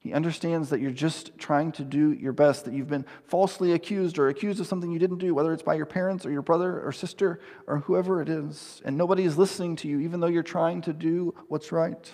He 0.00 0.14
understands 0.14 0.70
that 0.70 0.80
you're 0.80 0.90
just 0.90 1.38
trying 1.38 1.72
to 1.72 1.84
do 1.84 2.12
your 2.12 2.32
best, 2.32 2.64
that 2.64 2.72
you've 2.72 2.88
been 2.88 3.04
falsely 3.24 3.72
accused 3.72 4.18
or 4.18 4.28
accused 4.28 4.58
of 4.58 4.66
something 4.66 4.90
you 4.90 4.98
didn't 4.98 5.18
do, 5.18 5.34
whether 5.34 5.52
it's 5.52 5.62
by 5.62 5.74
your 5.74 5.86
parents 5.86 6.24
or 6.24 6.30
your 6.30 6.40
brother 6.40 6.80
or 6.80 6.90
sister 6.90 7.38
or 7.66 7.80
whoever 7.80 8.22
it 8.22 8.30
is, 8.30 8.80
and 8.84 8.96
nobody 8.96 9.24
is 9.24 9.36
listening 9.36 9.76
to 9.76 9.88
you, 9.88 10.00
even 10.00 10.20
though 10.20 10.26
you're 10.26 10.42
trying 10.42 10.80
to 10.82 10.94
do 10.94 11.34
what's 11.48 11.70
right. 11.70 12.10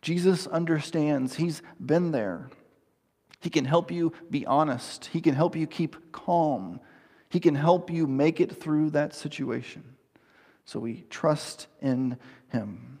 Jesus 0.00 0.46
understands, 0.46 1.34
He's 1.34 1.60
been 1.84 2.12
there. 2.12 2.50
He 3.40 3.50
can 3.50 3.64
help 3.64 3.90
you 3.90 4.12
be 4.30 4.46
honest. 4.46 5.06
He 5.06 5.20
can 5.20 5.34
help 5.34 5.56
you 5.56 5.66
keep 5.66 6.12
calm. 6.12 6.80
He 7.30 7.40
can 7.40 7.56
help 7.56 7.90
you 7.90 8.06
make 8.06 8.40
it 8.40 8.60
through 8.60 8.90
that 8.90 9.12
situation. 9.12 9.82
So 10.64 10.78
we 10.78 11.04
trust 11.10 11.66
in 11.80 12.18
him. 12.48 13.00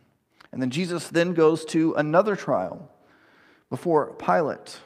And 0.52 0.60
then 0.60 0.70
Jesus 0.70 1.08
then 1.08 1.34
goes 1.34 1.64
to 1.66 1.94
another 1.94 2.36
trial 2.36 2.90
before 3.70 4.12
Pilate. 4.14 4.78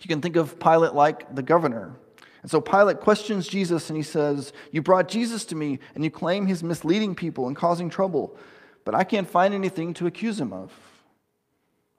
You 0.00 0.08
can 0.08 0.20
think 0.20 0.36
of 0.36 0.58
Pilate 0.58 0.94
like 0.94 1.34
the 1.34 1.42
governor. 1.42 1.94
And 2.42 2.50
so 2.50 2.60
Pilate 2.60 3.00
questions 3.00 3.46
Jesus 3.46 3.90
and 3.90 3.96
he 3.96 4.02
says, 4.02 4.52
You 4.72 4.82
brought 4.82 5.08
Jesus 5.08 5.44
to 5.46 5.54
me 5.54 5.78
and 5.94 6.02
you 6.02 6.10
claim 6.10 6.46
he's 6.46 6.62
misleading 6.62 7.14
people 7.14 7.46
and 7.46 7.56
causing 7.56 7.90
trouble, 7.90 8.36
but 8.84 8.94
I 8.94 9.04
can't 9.04 9.28
find 9.28 9.52
anything 9.52 9.92
to 9.94 10.06
accuse 10.06 10.40
him 10.40 10.52
of. 10.52 10.72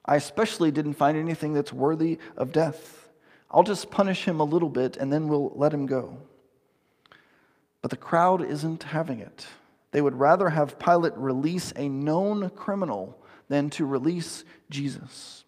I 0.04 0.16
especially 0.16 0.72
didn't 0.72 0.94
find 0.94 1.18
anything 1.18 1.54
that's 1.54 1.72
worthy 1.72 2.18
of 2.36 2.52
death. 2.52 3.10
I'll 3.52 3.64
just 3.64 3.92
punish 3.92 4.26
him 4.26 4.40
a 4.40 4.46
little 4.46 4.70
bit 4.70 4.98
and 4.98 5.14
then 5.14 5.28
we'll 5.28 5.52
let 5.56 5.74
him 5.74 5.86
go. 5.86 6.18
But 7.82 7.92
the 7.92 7.98
crowd 7.98 8.44
isn't 8.44 8.84
having 8.84 9.20
it. 9.20 9.46
They 9.92 10.02
would 10.02 10.20
rather 10.20 10.50
have 10.50 10.80
Pilate 10.80 11.16
release 11.18 11.74
a 11.76 11.90
known 11.90 12.50
criminal 12.52 13.22
than 13.48 13.70
to 13.72 13.86
release 13.86 14.44
Jesus. 14.70 15.44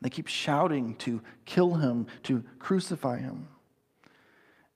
They 0.00 0.10
keep 0.10 0.28
shouting 0.28 0.94
to 0.96 1.20
kill 1.44 1.74
him, 1.74 2.06
to 2.24 2.42
crucify 2.58 3.18
him. 3.18 3.48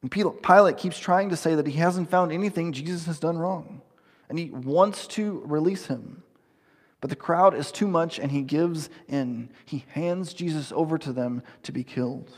And 0.02 0.10
Pilate 0.10 0.76
keeps 0.76 0.98
trying 0.98 1.30
to 1.30 1.36
say 1.36 1.54
that 1.54 1.66
he 1.66 1.78
hasn't 1.78 2.10
found 2.10 2.30
anything 2.30 2.72
Jesus 2.72 3.06
has 3.06 3.18
done 3.18 3.38
wrong, 3.38 3.80
and 4.28 4.38
he 4.38 4.50
wants 4.50 5.06
to 5.08 5.42
release 5.46 5.86
him. 5.86 6.22
But 7.00 7.10
the 7.10 7.16
crowd 7.16 7.54
is 7.54 7.72
too 7.72 7.86
much, 7.86 8.18
and 8.18 8.30
he 8.30 8.42
gives 8.42 8.90
in. 9.08 9.50
He 9.64 9.84
hands 9.88 10.34
Jesus 10.34 10.72
over 10.72 10.98
to 10.98 11.12
them 11.12 11.42
to 11.62 11.72
be 11.72 11.84
killed. 11.84 12.30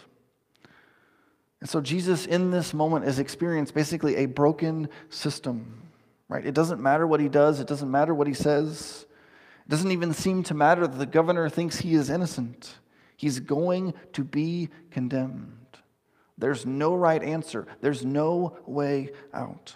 And 1.60 1.68
so 1.68 1.80
Jesus, 1.80 2.26
in 2.26 2.50
this 2.50 2.74
moment, 2.74 3.04
has 3.04 3.18
experienced 3.18 3.74
basically 3.74 4.16
a 4.16 4.26
broken 4.26 4.88
system, 5.08 5.82
right? 6.28 6.44
It 6.44 6.54
doesn't 6.54 6.80
matter 6.80 7.06
what 7.06 7.20
he 7.20 7.28
does, 7.28 7.60
it 7.60 7.66
doesn't 7.66 7.90
matter 7.90 8.14
what 8.14 8.26
he 8.26 8.34
says. 8.34 9.05
It 9.66 9.70
doesn't 9.70 9.90
even 9.90 10.14
seem 10.14 10.44
to 10.44 10.54
matter 10.54 10.86
that 10.86 10.96
the 10.96 11.06
governor 11.06 11.48
thinks 11.48 11.80
he 11.80 11.94
is 11.94 12.08
innocent. 12.08 12.76
He's 13.16 13.40
going 13.40 13.94
to 14.12 14.22
be 14.22 14.68
condemned. 14.92 15.78
There's 16.38 16.64
no 16.64 16.94
right 16.94 17.22
answer, 17.22 17.66
there's 17.80 18.04
no 18.04 18.58
way 18.66 19.10
out. 19.34 19.74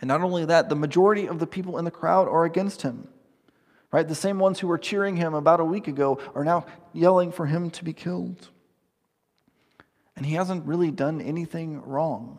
And 0.00 0.08
not 0.08 0.22
only 0.22 0.44
that, 0.46 0.68
the 0.68 0.76
majority 0.76 1.26
of 1.26 1.38
the 1.38 1.46
people 1.46 1.78
in 1.78 1.84
the 1.84 1.90
crowd 1.90 2.28
are 2.28 2.44
against 2.44 2.82
him. 2.82 3.08
Right? 3.90 4.06
The 4.06 4.14
same 4.14 4.38
ones 4.38 4.60
who 4.60 4.68
were 4.68 4.78
cheering 4.78 5.16
him 5.16 5.34
about 5.34 5.60
a 5.60 5.64
week 5.64 5.88
ago 5.88 6.18
are 6.34 6.44
now 6.44 6.66
yelling 6.92 7.32
for 7.32 7.46
him 7.46 7.70
to 7.70 7.84
be 7.84 7.92
killed. 7.92 8.48
And 10.16 10.24
he 10.24 10.34
hasn't 10.34 10.66
really 10.66 10.90
done 10.90 11.20
anything 11.20 11.82
wrong. 11.82 12.38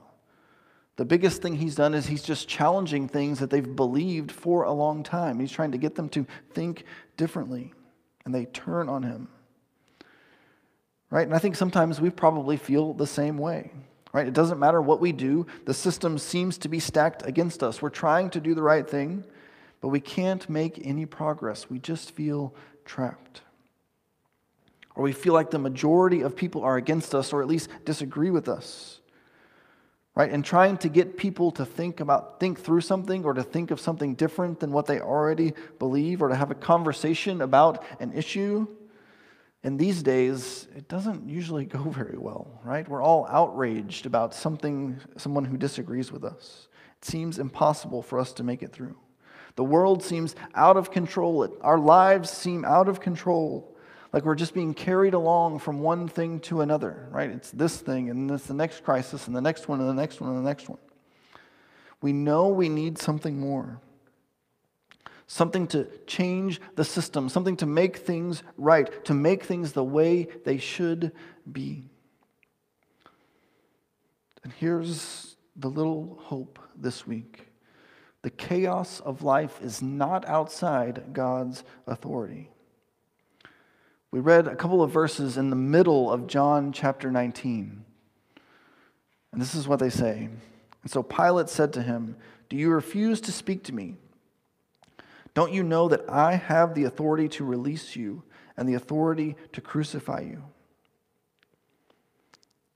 The 0.98 1.06
biggest 1.06 1.44
thing 1.44 1.56
he's 1.56 1.76
done 1.76 1.94
is 1.94 2.08
he's 2.08 2.24
just 2.24 2.48
challenging 2.48 3.08
things 3.08 3.40
that 3.40 3.52
they've 3.52 3.76
believed 3.76 4.32
for 4.32 4.64
a 4.64 4.72
long 4.74 5.04
time. 5.04 5.40
He's 5.40 5.52
trying 5.52 5.72
to 5.72 5.78
get 5.78 5.96
them 5.96 6.10
to 6.10 6.26
think 6.54 6.84
differently, 7.18 7.72
and 8.26 8.34
they 8.34 8.46
turn 8.46 8.90
on 8.90 9.04
him. 9.04 9.30
Right? 11.12 11.26
And 11.26 11.36
I 11.36 11.40
think 11.40 11.56
sometimes 11.56 12.02
we 12.02 12.10
probably 12.10 12.58
feel 12.58 12.94
the 12.94 13.08
same 13.08 13.38
way. 13.38 13.72
Right? 14.12 14.28
It 14.28 14.34
doesn't 14.34 14.60
matter 14.60 14.82
what 14.82 15.00
we 15.00 15.12
do, 15.12 15.46
the 15.66 15.74
system 15.74 16.18
seems 16.18 16.58
to 16.60 16.70
be 16.70 16.80
stacked 16.80 17.26
against 17.26 17.62
us. 17.62 17.82
We're 17.82 17.90
trying 17.90 18.32
to 18.32 18.40
do 18.40 18.56
the 18.56 18.64
right 18.64 18.90
thing, 18.90 19.24
but 19.82 19.90
we 19.90 20.00
can't 20.00 20.50
make 20.50 20.82
any 20.84 21.06
progress. 21.06 21.70
We 21.70 21.78
just 21.78 22.12
feel 22.12 22.56
trapped. 22.86 23.42
Or 24.96 25.04
we 25.04 25.12
feel 25.12 25.34
like 25.34 25.52
the 25.52 25.60
majority 25.60 26.22
of 26.22 26.36
people 26.36 26.64
are 26.64 26.78
against 26.78 27.14
us 27.14 27.32
or 27.32 27.44
at 27.44 27.48
least 27.48 27.70
disagree 27.86 28.32
with 28.32 28.50
us. 28.50 29.00
Right? 30.18 30.32
And 30.32 30.44
trying 30.44 30.78
to 30.78 30.90
get 30.90 31.16
people 31.16 31.52
to 31.52 31.64
think 31.64 32.00
about 32.00 32.40
think 32.40 32.60
through 32.60 32.82
something 32.82 33.24
or 33.24 33.36
to 33.36 33.44
think 33.44 33.70
of 33.70 33.80
something 33.80 34.16
different 34.16 34.60
than 34.60 34.72
what 34.72 34.88
they 34.88 35.00
already 35.00 35.54
believe 35.78 36.24
or 36.24 36.30
to 36.30 36.36
have 36.36 36.50
a 36.50 36.56
conversation 36.56 37.40
about 37.42 37.84
an 38.00 38.14
issue. 38.14 38.66
In 39.64 39.78
these 39.78 40.02
days, 40.02 40.68
it 40.76 40.88
doesn't 40.88 41.30
usually 41.30 41.66
go 41.66 41.84
very 41.92 42.18
well, 42.18 42.60
right? 42.66 42.90
We're 42.90 43.04
all 43.04 43.28
outraged 43.30 44.08
about 44.08 44.34
something 44.34 45.00
someone 45.18 45.46
who 45.46 45.56
disagrees 45.56 46.12
with 46.12 46.24
us. 46.24 46.68
It 47.00 47.06
seems 47.06 47.38
impossible 47.38 48.02
for 48.02 48.18
us 48.18 48.34
to 48.34 48.44
make 48.44 48.64
it 48.64 48.74
through. 48.74 48.98
The 49.56 49.64
world 49.64 50.02
seems 50.02 50.36
out 50.56 50.78
of 50.78 50.90
control. 50.90 51.48
Our 51.62 51.78
lives 51.78 52.32
seem 52.32 52.66
out 52.66 52.88
of 52.88 53.00
control. 53.00 53.77
Like 54.13 54.26
we're 54.26 54.36
just 54.36 54.54
being 54.54 54.74
carried 54.74 55.13
along 55.13 55.60
from 55.60 55.80
one 55.80 56.08
thing 56.08 56.39
to 56.41 56.62
another, 56.62 57.08
right? 57.12 57.30
It's 57.30 57.52
this 57.52 57.78
thing, 57.78 58.10
and 58.10 58.30
it's 58.32 58.46
the 58.46 58.54
next 58.54 58.84
crisis, 58.84 59.28
and 59.28 59.36
the 59.36 59.41
next 59.41 59.67
one, 59.67 59.80
and 59.80 59.89
the 59.89 59.93
next 59.93 60.22
one, 60.22 60.30
and 60.30 60.39
the 60.39 60.50
next 60.50 60.70
one. 60.70 60.80
We 62.02 62.13
know 62.13 62.50
we 62.50 62.70
need 62.70 62.98
something 62.98 63.39
more. 63.39 63.82
Something 65.28 65.67
to 65.67 65.88
change 66.06 66.62
the 66.76 66.86
system, 66.86 67.28
something 67.28 67.58
to 67.58 67.65
make 67.65 67.98
things 67.98 68.43
right, 68.58 69.04
to 69.06 69.13
make 69.13 69.43
things 69.43 69.74
the 69.74 69.84
way 69.84 70.28
they 70.46 70.58
should 70.58 71.12
be. 71.52 71.89
And 74.43 74.54
here's 74.54 75.36
the 75.58 75.70
little 75.70 76.17
hope 76.22 76.60
this 76.76 77.06
week 77.06 77.48
the 78.22 78.30
chaos 78.30 79.00
of 79.02 79.22
life 79.22 79.62
is 79.62 79.82
not 79.82 80.28
outside 80.28 81.13
God's 81.13 81.63
authority. 81.86 82.50
We 84.12 84.20
read 84.20 84.48
a 84.48 84.56
couple 84.56 84.82
of 84.82 84.91
verses 84.91 85.38
in 85.38 85.50
the 85.50 85.56
middle 85.56 86.12
of 86.12 86.28
John 86.28 86.72
chapter 86.72 87.12
19. 87.12 87.84
And 89.32 89.41
this 89.41 89.54
is 89.54 89.67
what 89.67 89.80
they 89.80 89.89
say. 89.89 90.30
And 90.82 90.91
so 90.91 91.04
Pilate 91.04 91.50
said 91.50 91.74
to 91.74 91.82
him, 91.82 92.15
Do 92.50 92.56
you 92.56 92.70
refuse 92.70 93.20
to 93.22 93.32
speak 93.32 93.63
to 93.65 93.76
me? 93.76 93.96
Don't 95.34 95.54
you 95.54 95.62
know 95.62 95.89
that 95.89 96.10
I 96.10 96.36
have 96.36 96.74
the 96.74 96.86
authority 96.86 97.28
to 97.30 97.46
release 97.46 97.96
you 97.96 98.24
and 98.56 98.67
the 98.67 98.74
authority 98.74 99.36
to 99.52 99.62
crucify 99.62 100.22
you? 100.22 100.43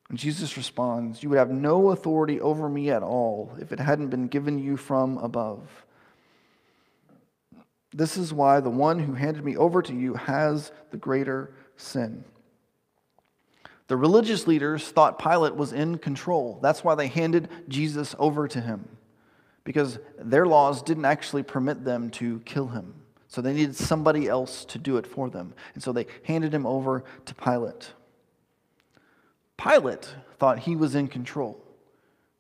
And 0.09 0.19
Jesus 0.19 0.57
responds, 0.57 1.23
You 1.23 1.29
would 1.29 1.39
have 1.39 1.49
no 1.49 1.91
authority 1.91 2.41
over 2.41 2.67
me 2.67 2.91
at 2.91 3.01
all 3.01 3.55
if 3.59 3.71
it 3.71 3.79
hadn't 3.79 4.09
been 4.09 4.27
given 4.27 4.59
you 4.59 4.75
from 4.75 5.17
above. 5.19 5.85
This 7.93 8.17
is 8.17 8.33
why 8.33 8.59
the 8.59 8.69
one 8.69 8.99
who 8.99 9.13
handed 9.13 9.43
me 9.43 9.57
over 9.57 9.81
to 9.81 9.93
you 9.93 10.13
has 10.13 10.71
the 10.91 10.97
greater 10.97 11.53
sin. 11.75 12.23
The 13.87 13.97
religious 13.97 14.47
leaders 14.47 14.87
thought 14.87 15.19
Pilate 15.19 15.55
was 15.55 15.73
in 15.73 15.97
control. 15.97 16.59
That's 16.61 16.83
why 16.83 16.95
they 16.95 17.07
handed 17.07 17.49
Jesus 17.67 18.15
over 18.17 18.47
to 18.47 18.61
him, 18.61 18.87
because 19.65 19.99
their 20.17 20.45
laws 20.45 20.81
didn't 20.81 21.05
actually 21.05 21.43
permit 21.43 21.83
them 21.83 22.09
to 22.11 22.39
kill 22.45 22.67
him. 22.67 22.93
So 23.27 23.41
they 23.41 23.53
needed 23.53 23.75
somebody 23.75 24.27
else 24.27 24.65
to 24.65 24.77
do 24.77 24.97
it 24.97 25.07
for 25.07 25.29
them. 25.29 25.53
And 25.73 25.83
so 25.83 25.91
they 25.91 26.07
handed 26.23 26.53
him 26.53 26.65
over 26.65 27.03
to 27.25 27.35
Pilate. 27.35 27.91
Pilate 29.57 30.15
thought 30.39 30.59
he 30.59 30.75
was 30.75 30.95
in 30.95 31.07
control 31.07 31.61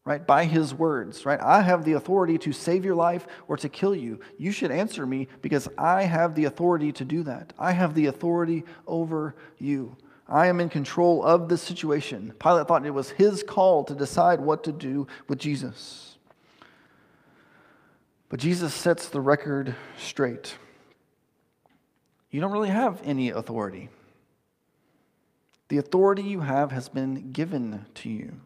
right? 0.03 0.25
By 0.25 0.45
his 0.45 0.73
words, 0.73 1.25
right? 1.25 1.39
I 1.39 1.61
have 1.61 1.85
the 1.85 1.93
authority 1.93 2.37
to 2.39 2.51
save 2.51 2.83
your 2.83 2.95
life 2.95 3.27
or 3.47 3.57
to 3.57 3.69
kill 3.69 3.95
you. 3.95 4.19
You 4.37 4.51
should 4.51 4.71
answer 4.71 5.05
me 5.05 5.27
because 5.41 5.67
I 5.77 6.03
have 6.03 6.33
the 6.33 6.45
authority 6.45 6.91
to 6.93 7.05
do 7.05 7.23
that. 7.23 7.53
I 7.59 7.71
have 7.71 7.93
the 7.93 8.07
authority 8.07 8.63
over 8.87 9.35
you. 9.59 9.95
I 10.27 10.47
am 10.47 10.59
in 10.59 10.69
control 10.69 11.23
of 11.23 11.49
this 11.49 11.61
situation. 11.61 12.33
Pilate 12.39 12.67
thought 12.67 12.85
it 12.85 12.91
was 12.91 13.11
his 13.11 13.43
call 13.43 13.83
to 13.83 13.93
decide 13.93 14.39
what 14.39 14.63
to 14.63 14.71
do 14.71 15.05
with 15.27 15.37
Jesus. 15.37 16.17
But 18.29 18.39
Jesus 18.39 18.73
sets 18.73 19.09
the 19.09 19.19
record 19.19 19.75
straight. 19.99 20.55
You 22.31 22.39
don't 22.39 22.53
really 22.53 22.69
have 22.69 23.01
any 23.03 23.29
authority. 23.29 23.89
The 25.67 25.77
authority 25.77 26.23
you 26.23 26.39
have 26.39 26.71
has 26.71 26.87
been 26.87 27.33
given 27.33 27.85
to 27.95 28.09
you. 28.09 28.39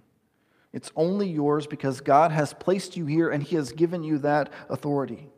It's 0.75 0.91
only 0.97 1.29
yours 1.29 1.67
because 1.67 2.01
God 2.01 2.33
has 2.33 2.53
placed 2.53 2.97
you 2.97 3.05
here 3.05 3.29
and 3.29 3.41
He 3.41 3.55
has 3.55 3.71
given 3.71 4.03
you 4.03 4.17
that 4.19 4.51
authority. 4.69 5.29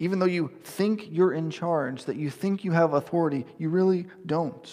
Even 0.00 0.18
though 0.18 0.26
you 0.26 0.50
think 0.64 1.06
you're 1.12 1.32
in 1.32 1.48
charge, 1.48 2.06
that 2.06 2.16
you 2.16 2.28
think 2.28 2.64
you 2.64 2.72
have 2.72 2.92
authority, 2.92 3.46
you 3.56 3.68
really 3.68 4.08
don't. 4.26 4.68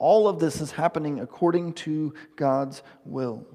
All 0.00 0.26
of 0.26 0.38
this 0.38 0.62
is 0.62 0.70
happening 0.70 1.20
according 1.20 1.74
to 1.74 2.14
God's 2.36 2.82
will. 3.04 3.46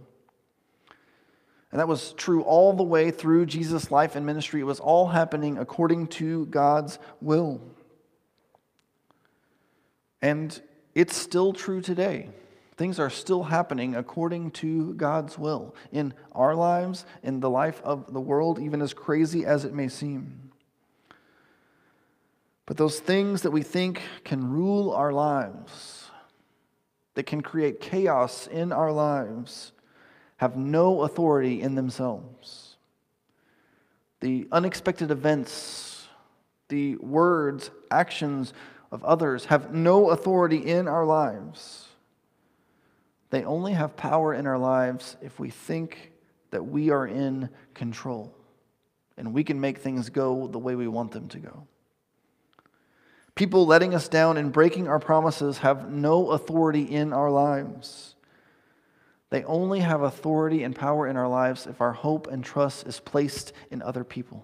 And 1.72 1.80
that 1.80 1.88
was 1.88 2.14
true 2.14 2.44
all 2.44 2.74
the 2.74 2.84
way 2.84 3.10
through 3.10 3.48
Jesus' 3.48 3.90
life 3.90 4.16
and 4.16 4.24
ministry. 4.24 4.62
It 4.62 4.66
was 4.66 4.80
all 4.80 5.08
happening 5.08 5.58
according 5.58 6.10
to 6.10 6.46
God's 6.46 7.00
will. 7.22 7.60
And 10.22 10.62
it's 10.94 11.16
still 11.16 11.54
true 11.54 11.82
today. 11.82 12.30
Things 12.82 13.00
are 13.00 13.12
still 13.12 13.44
happening 13.44 13.96
according 13.96 14.50
to 14.54 14.96
God's 14.96 15.38
will 15.38 15.76
in 15.92 16.16
our 16.32 16.56
lives, 16.56 17.06
in 17.22 17.40
the 17.40 17.48
life 17.48 17.80
of 17.84 18.12
the 18.12 18.20
world, 18.20 18.58
even 18.58 18.82
as 18.82 18.92
crazy 18.92 19.46
as 19.46 19.66
it 19.66 19.72
may 19.72 19.88
seem. 19.88 20.50
But 22.66 22.78
those 22.78 23.00
things 23.00 23.44
that 23.44 23.52
we 23.52 23.62
think 23.62 24.02
can 24.24 24.50
rule 24.50 24.90
our 24.94 25.14
lives, 25.14 26.10
that 27.14 27.28
can 27.28 27.42
create 27.42 27.82
chaos 27.82 28.48
in 28.48 28.72
our 28.72 28.92
lives, 28.92 29.74
have 30.38 30.58
no 30.58 31.04
authority 31.04 31.62
in 31.62 31.76
themselves. 31.76 32.78
The 34.22 34.48
unexpected 34.52 35.12
events, 35.12 36.08
the 36.70 36.96
words, 36.96 37.70
actions 37.92 38.56
of 38.92 39.04
others 39.04 39.46
have 39.46 39.72
no 39.72 40.10
authority 40.10 40.58
in 40.58 40.88
our 40.88 41.06
lives. 41.06 41.90
They 43.32 43.44
only 43.44 43.74
have 43.74 43.98
power 43.98 44.34
in 44.34 44.46
our 44.46 44.60
lives 44.60 45.18
if 45.22 45.40
we 45.40 45.50
think 45.50 46.12
that 46.52 46.68
we 46.68 46.92
are 46.92 47.08
in 47.08 47.50
control 47.74 48.36
and 49.18 49.34
we 49.34 49.44
can 49.44 49.60
make 49.60 49.80
things 49.80 50.10
go 50.10 50.48
the 50.48 50.60
way 50.60 50.76
we 50.76 50.88
want 50.88 51.12
them 51.12 51.28
to 51.30 51.40
go. 51.40 51.68
People 53.36 53.66
letting 53.66 53.96
us 53.96 54.10
down 54.10 54.38
and 54.38 54.52
breaking 54.52 54.88
our 54.88 55.00
promises 55.00 55.60
have 55.60 55.90
no 55.90 56.32
authority 56.32 56.84
in 56.84 57.14
our 57.14 57.32
lives. 57.32 58.16
They 59.30 59.46
only 59.46 59.80
have 59.80 60.02
authority 60.02 60.64
and 60.64 60.76
power 60.76 61.08
in 61.08 61.16
our 61.16 61.30
lives 61.30 61.66
if 61.66 61.80
our 61.80 61.94
hope 61.94 62.28
and 62.28 62.44
trust 62.44 62.86
is 62.86 63.00
placed 63.00 63.54
in 63.72 63.82
other 63.82 64.04
people. 64.04 64.44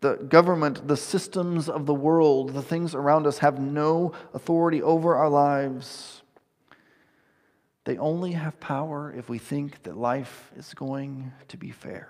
The 0.00 0.14
government, 0.14 0.88
the 0.88 0.96
systems 0.96 1.68
of 1.68 1.84
the 1.84 1.94
world, 1.94 2.54
the 2.54 2.62
things 2.62 2.94
around 2.94 3.26
us 3.26 3.38
have 3.38 3.60
no 3.60 4.12
authority 4.32 4.82
over 4.82 5.14
our 5.14 5.28
lives. 5.28 6.22
They 7.84 7.98
only 7.98 8.32
have 8.32 8.58
power 8.60 9.12
if 9.16 9.28
we 9.28 9.38
think 9.38 9.82
that 9.82 9.96
life 9.96 10.50
is 10.56 10.72
going 10.74 11.32
to 11.48 11.56
be 11.56 11.70
fair. 11.70 12.08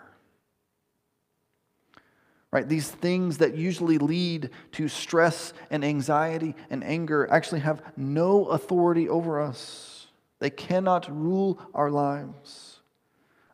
Right? 2.52 2.68
These 2.68 2.88
things 2.88 3.38
that 3.38 3.56
usually 3.56 3.98
lead 3.98 4.50
to 4.72 4.86
stress 4.86 5.52
and 5.70 5.84
anxiety 5.84 6.54
and 6.70 6.84
anger 6.84 7.28
actually 7.28 7.60
have 7.60 7.82
no 7.96 8.44
authority 8.44 9.08
over 9.08 9.40
us. 9.40 10.06
They 10.38 10.50
cannot 10.50 11.10
rule 11.10 11.58
our 11.74 11.90
lives. 11.90 12.78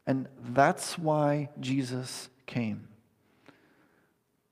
And 0.06 0.28
that's 0.42 0.98
why 0.98 1.48
Jesus 1.58 2.28
came. 2.44 2.88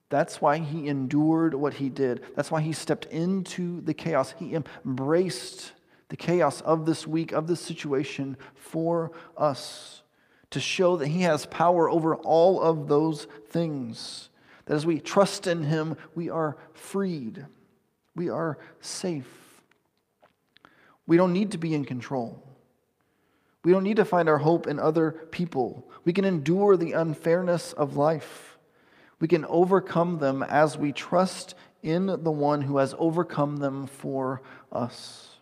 That's 0.09 0.41
why 0.41 0.59
he 0.59 0.89
endured 0.89 1.53
what 1.55 1.75
he 1.75 1.91
did. 1.91 2.25
That's 2.35 2.51
why 2.51 2.63
he 2.63 2.73
stepped 2.73 3.05
into 3.07 3.83
the 3.83 3.93
chaos. 3.93 4.35
He 4.39 4.55
embraced 4.55 5.73
the 6.09 6.17
chaos 6.17 6.61
of 6.63 6.87
this 6.87 7.07
week, 7.07 7.33
of 7.33 7.47
this 7.47 7.61
situation 7.61 8.37
for 8.55 9.13
us 9.37 10.03
to 10.51 10.61
show 10.61 10.97
that 10.97 11.09
He 11.09 11.23
has 11.23 11.47
power 11.47 11.89
over 11.91 12.17
all 12.17 12.61
of 12.61 12.89
those 12.89 13.27
things. 13.49 14.31
That 14.67 14.75
as 14.75 14.87
we 14.87 15.01
trust 15.01 15.47
in 15.47 15.65
Him, 15.65 15.97
we 16.15 16.31
are 16.31 16.57
freed, 16.73 17.47
we 18.15 18.31
are 18.31 18.59
safe. 18.81 19.27
We 21.07 21.17
don't 21.17 21.33
need 21.33 21.53
to 21.53 21.59
be 21.59 21.75
in 21.75 21.85
control. 21.85 22.43
We 23.65 23.73
don't 23.73 23.83
need 23.83 23.97
to 23.97 24.05
find 24.05 24.29
our 24.29 24.39
hope 24.39 24.67
in 24.67 24.79
other 24.79 25.11
people. 25.31 25.91
We 26.05 26.13
can 26.13 26.25
endure 26.25 26.77
the 26.77 26.93
unfairness 26.93 27.73
of 27.73 27.97
life. 27.97 28.59
We 29.21 29.29
can 29.29 29.45
overcome 29.47 30.19
them 30.19 30.43
as 30.43 30.79
we 30.79 30.93
trust 30.93 31.55
in 31.83 32.07
the 32.07 32.31
one 32.31 32.63
who 32.63 32.77
has 32.79 32.95
overcome 32.99 33.57
them 33.57 33.87
for 33.87 34.43
us. 34.71 35.38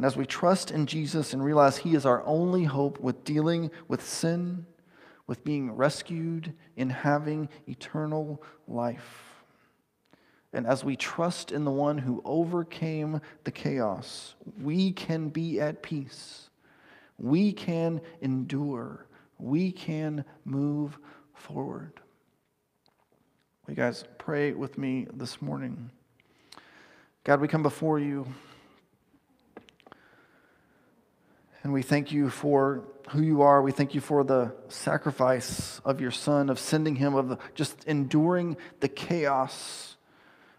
And 0.00 0.06
as 0.06 0.16
we 0.16 0.24
trust 0.24 0.70
in 0.70 0.86
Jesus 0.86 1.34
and 1.34 1.44
realize 1.44 1.76
He 1.76 1.94
is 1.94 2.06
our 2.06 2.24
only 2.24 2.64
hope 2.64 2.98
with 3.00 3.22
dealing 3.22 3.70
with 3.86 4.02
sin, 4.02 4.64
with 5.26 5.44
being 5.44 5.72
rescued, 5.72 6.54
in 6.74 6.88
having 6.88 7.50
eternal 7.68 8.42
life. 8.66 9.44
And 10.54 10.66
as 10.66 10.82
we 10.82 10.96
trust 10.96 11.52
in 11.52 11.66
the 11.66 11.70
one 11.70 11.98
who 11.98 12.22
overcame 12.24 13.20
the 13.44 13.50
chaos, 13.50 14.36
we 14.58 14.92
can 14.92 15.28
be 15.28 15.60
at 15.60 15.82
peace. 15.82 16.48
We 17.18 17.52
can 17.52 18.00
endure. 18.22 19.06
We 19.38 19.70
can 19.70 20.24
move 20.46 20.98
forward. 21.34 22.00
Will 23.66 23.74
you 23.74 23.76
guys 23.76 24.04
pray 24.16 24.52
with 24.52 24.78
me 24.78 25.08
this 25.12 25.42
morning? 25.42 25.90
God, 27.22 27.42
we 27.42 27.48
come 27.48 27.62
before 27.62 27.98
you. 27.98 28.26
And 31.62 31.72
we 31.72 31.82
thank 31.82 32.10
you 32.10 32.30
for 32.30 32.84
who 33.10 33.22
you 33.22 33.42
are. 33.42 33.60
We 33.60 33.72
thank 33.72 33.94
you 33.94 34.00
for 34.00 34.24
the 34.24 34.54
sacrifice 34.68 35.80
of 35.84 36.00
your 36.00 36.10
son, 36.10 36.48
of 36.48 36.58
sending 36.58 36.96
him, 36.96 37.14
of 37.14 37.38
just 37.54 37.84
enduring 37.84 38.56
the 38.80 38.88
chaos 38.88 39.96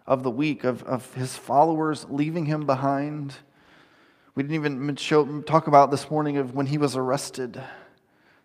of 0.06 0.22
the 0.22 0.30
week 0.30 0.64
of, 0.64 0.82
of 0.84 1.12
his 1.14 1.36
followers 1.36 2.06
leaving 2.08 2.46
him 2.46 2.66
behind. 2.66 3.34
We 4.34 4.42
didn't 4.42 4.54
even 4.54 4.96
show, 4.96 5.40
talk 5.42 5.66
about 5.66 5.90
this 5.90 6.10
morning 6.10 6.36
of 6.36 6.54
when 6.54 6.66
he 6.66 6.78
was 6.78 6.96
arrested, 6.96 7.60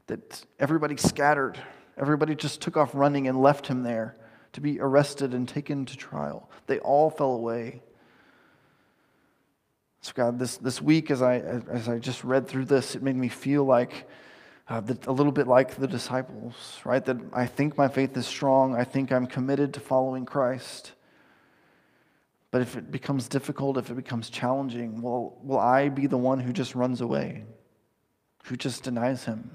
that 0.07 0.45
everybody 0.59 0.97
scattered. 0.97 1.59
Everybody 1.97 2.35
just 2.35 2.61
took 2.61 2.77
off 2.77 2.91
running 2.93 3.27
and 3.27 3.41
left 3.41 3.67
him 3.67 3.83
there 3.83 4.15
to 4.53 4.61
be 4.61 4.79
arrested 4.79 5.33
and 5.33 5.47
taken 5.47 5.85
to 5.85 5.97
trial. 5.97 6.49
They 6.67 6.79
all 6.79 7.09
fell 7.09 7.31
away. 7.31 7.81
So, 10.01 10.13
God, 10.15 10.39
this, 10.39 10.57
this 10.57 10.81
week, 10.81 11.11
as 11.11 11.21
I, 11.21 11.39
as 11.39 11.89
I 11.89 11.97
just 11.99 12.23
read 12.23 12.47
through 12.47 12.65
this, 12.65 12.95
it 12.95 13.01
made 13.01 13.15
me 13.15 13.29
feel 13.29 13.63
like 13.63 14.07
uh, 14.69 14.81
a 15.05 15.11
little 15.11 15.31
bit 15.31 15.47
like 15.47 15.75
the 15.75 15.87
disciples, 15.87 16.79
right? 16.83 17.03
That 17.05 17.17
I 17.33 17.45
think 17.45 17.77
my 17.77 17.87
faith 17.87 18.15
is 18.17 18.27
strong. 18.27 18.75
I 18.75 18.83
think 18.83 19.11
I'm 19.11 19.25
committed 19.25 19.73
to 19.75 19.79
following 19.79 20.25
Christ. 20.25 20.91
But 22.51 22.61
if 22.61 22.75
it 22.75 22.91
becomes 22.91 23.27
difficult, 23.27 23.77
if 23.77 23.89
it 23.89 23.95
becomes 23.95 24.29
challenging, 24.29 25.01
will, 25.01 25.39
will 25.43 25.59
I 25.59 25.89
be 25.89 26.07
the 26.07 26.17
one 26.17 26.39
who 26.39 26.53
just 26.53 26.75
runs 26.75 27.01
away, 27.01 27.43
who 28.45 28.55
just 28.55 28.83
denies 28.83 29.25
Him? 29.25 29.51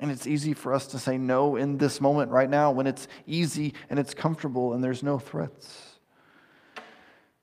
And 0.00 0.10
it's 0.10 0.26
easy 0.26 0.54
for 0.54 0.72
us 0.72 0.86
to 0.88 0.98
say 0.98 1.18
no 1.18 1.56
in 1.56 1.78
this 1.78 2.00
moment 2.00 2.30
right 2.30 2.48
now 2.48 2.70
when 2.70 2.86
it's 2.86 3.08
easy 3.26 3.74
and 3.90 3.98
it's 3.98 4.14
comfortable 4.14 4.72
and 4.72 4.82
there's 4.82 5.02
no 5.02 5.18
threats. 5.18 5.97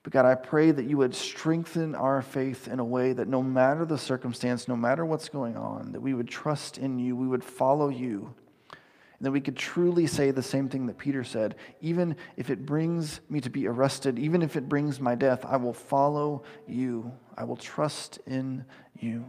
But 0.05 0.13
God, 0.13 0.25
I 0.25 0.35
pray 0.35 0.69
that 0.69 0.85
you 0.85 0.97
would 0.97 1.15
strengthen 1.15 1.95
our 1.95 2.21
faith 2.21 2.67
in 2.67 2.79
a 2.79 2.85
way 2.85 3.13
that 3.13 3.27
no 3.27 3.41
matter 3.41 3.85
the 3.85 3.97
circumstance, 3.97 4.67
no 4.67 4.75
matter 4.75 5.03
what's 5.03 5.29
going 5.29 5.57
on, 5.57 5.93
that 5.93 5.99
we 5.99 6.13
would 6.13 6.27
trust 6.27 6.77
in 6.77 6.99
you, 6.99 7.15
we 7.15 7.25
would 7.25 7.43
follow 7.43 7.89
you, 7.89 8.31
and 8.69 9.25
that 9.25 9.31
we 9.31 9.41
could 9.41 9.57
truly 9.57 10.05
say 10.05 10.29
the 10.29 10.43
same 10.43 10.69
thing 10.69 10.85
that 10.85 10.99
Peter 10.99 11.23
said 11.23 11.55
even 11.81 12.15
if 12.37 12.51
it 12.51 12.67
brings 12.67 13.19
me 13.31 13.41
to 13.41 13.49
be 13.49 13.67
arrested, 13.67 14.19
even 14.19 14.43
if 14.43 14.55
it 14.55 14.69
brings 14.69 14.99
my 14.99 15.15
death, 15.15 15.43
I 15.43 15.57
will 15.57 15.73
follow 15.73 16.43
you, 16.67 17.11
I 17.35 17.43
will 17.43 17.57
trust 17.57 18.19
in 18.27 18.63
you. 18.99 19.25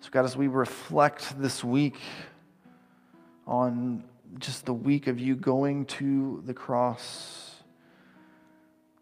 So, 0.00 0.08
God, 0.10 0.24
as 0.24 0.34
we 0.34 0.46
reflect 0.46 1.38
this 1.38 1.62
week 1.62 2.00
on 3.46 4.02
just 4.38 4.64
the 4.64 4.72
week 4.72 5.08
of 5.08 5.20
you 5.20 5.36
going 5.36 5.84
to 5.84 6.42
the 6.46 6.54
cross, 6.54 7.43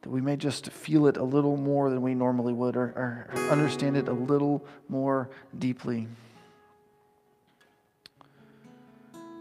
that 0.03 0.11
we 0.11 0.21
may 0.21 0.37
just 0.37 0.71
feel 0.71 1.07
it 1.07 1.17
a 1.17 1.23
little 1.23 1.57
more 1.57 1.89
than 1.89 2.03
we 2.03 2.15
normally 2.15 2.53
would 2.53 2.77
or, 2.77 2.93
or 3.37 3.51
understand 3.51 3.97
it 3.97 4.09
a 4.09 4.13
little 4.13 4.65
more 4.89 5.31
deeply. 5.59 6.09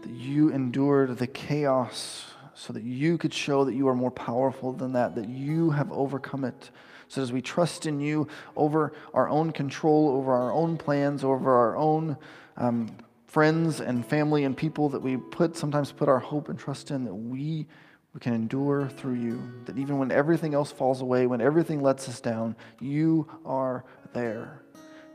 That 0.02 0.10
you 0.10 0.50
endured 0.50 1.18
the 1.18 1.26
chaos 1.26 2.26
so 2.54 2.72
that 2.72 2.84
you 2.84 3.18
could 3.18 3.34
show 3.34 3.64
that 3.64 3.74
you 3.74 3.88
are 3.88 3.94
more 3.94 4.10
powerful 4.10 4.72
than 4.72 4.92
that, 4.92 5.16
that 5.16 5.28
you 5.28 5.70
have 5.70 5.90
overcome 5.90 6.44
it. 6.44 6.70
So 7.08 7.22
as 7.22 7.32
we 7.32 7.42
trust 7.42 7.86
in 7.86 8.00
you 8.00 8.28
over 8.56 8.92
our 9.12 9.28
own 9.28 9.52
control, 9.52 10.10
over 10.10 10.32
our 10.32 10.52
own 10.52 10.76
plans, 10.76 11.24
over 11.24 11.52
our 11.52 11.76
own 11.76 12.16
um, 12.56 12.96
friends 13.26 13.80
and 13.80 14.06
family 14.06 14.44
and 14.44 14.56
people 14.56 14.90
that 14.90 15.02
we 15.02 15.16
put 15.16 15.56
sometimes 15.56 15.90
put 15.90 16.08
our 16.08 16.20
hope 16.20 16.48
and 16.48 16.58
trust 16.58 16.90
in, 16.90 17.04
that 17.04 17.14
we 17.14 17.66
we 18.14 18.20
can 18.20 18.34
endure 18.34 18.88
through 18.88 19.14
you. 19.14 19.40
That 19.64 19.78
even 19.78 19.98
when 19.98 20.10
everything 20.10 20.54
else 20.54 20.70
falls 20.70 21.00
away, 21.00 21.26
when 21.26 21.40
everything 21.40 21.82
lets 21.82 22.08
us 22.08 22.20
down, 22.20 22.56
you 22.80 23.28
are 23.44 23.84
there. 24.12 24.62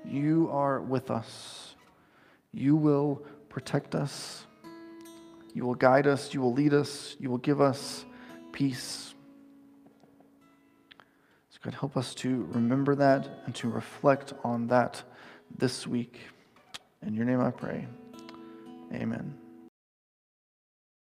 You 0.03 0.49
are 0.51 0.81
with 0.81 1.12
us. 1.12 1.75
You 2.53 2.75
will 2.75 3.23
protect 3.49 3.93
us. 3.93 4.45
You 5.53 5.65
will 5.65 5.75
guide 5.75 6.07
us. 6.07 6.33
You 6.33 6.41
will 6.41 6.53
lead 6.53 6.73
us. 6.73 7.15
You 7.19 7.29
will 7.29 7.38
give 7.38 7.62
us 7.62 8.05
peace. 8.51 9.13
So, 11.49 11.60
God, 11.63 11.75
help 11.75 11.97
us 11.97 12.15
to 12.15 12.47
remember 12.51 12.95
that 12.95 13.27
and 13.45 13.53
to 13.55 13.69
reflect 13.69 14.33
on 14.43 14.67
that 14.67 15.03
this 15.55 15.86
week. 15.86 16.19
In 17.05 17.13
your 17.13 17.25
name 17.25 17.41
I 17.41 17.51
pray. 17.51 17.88
Amen. 18.93 19.46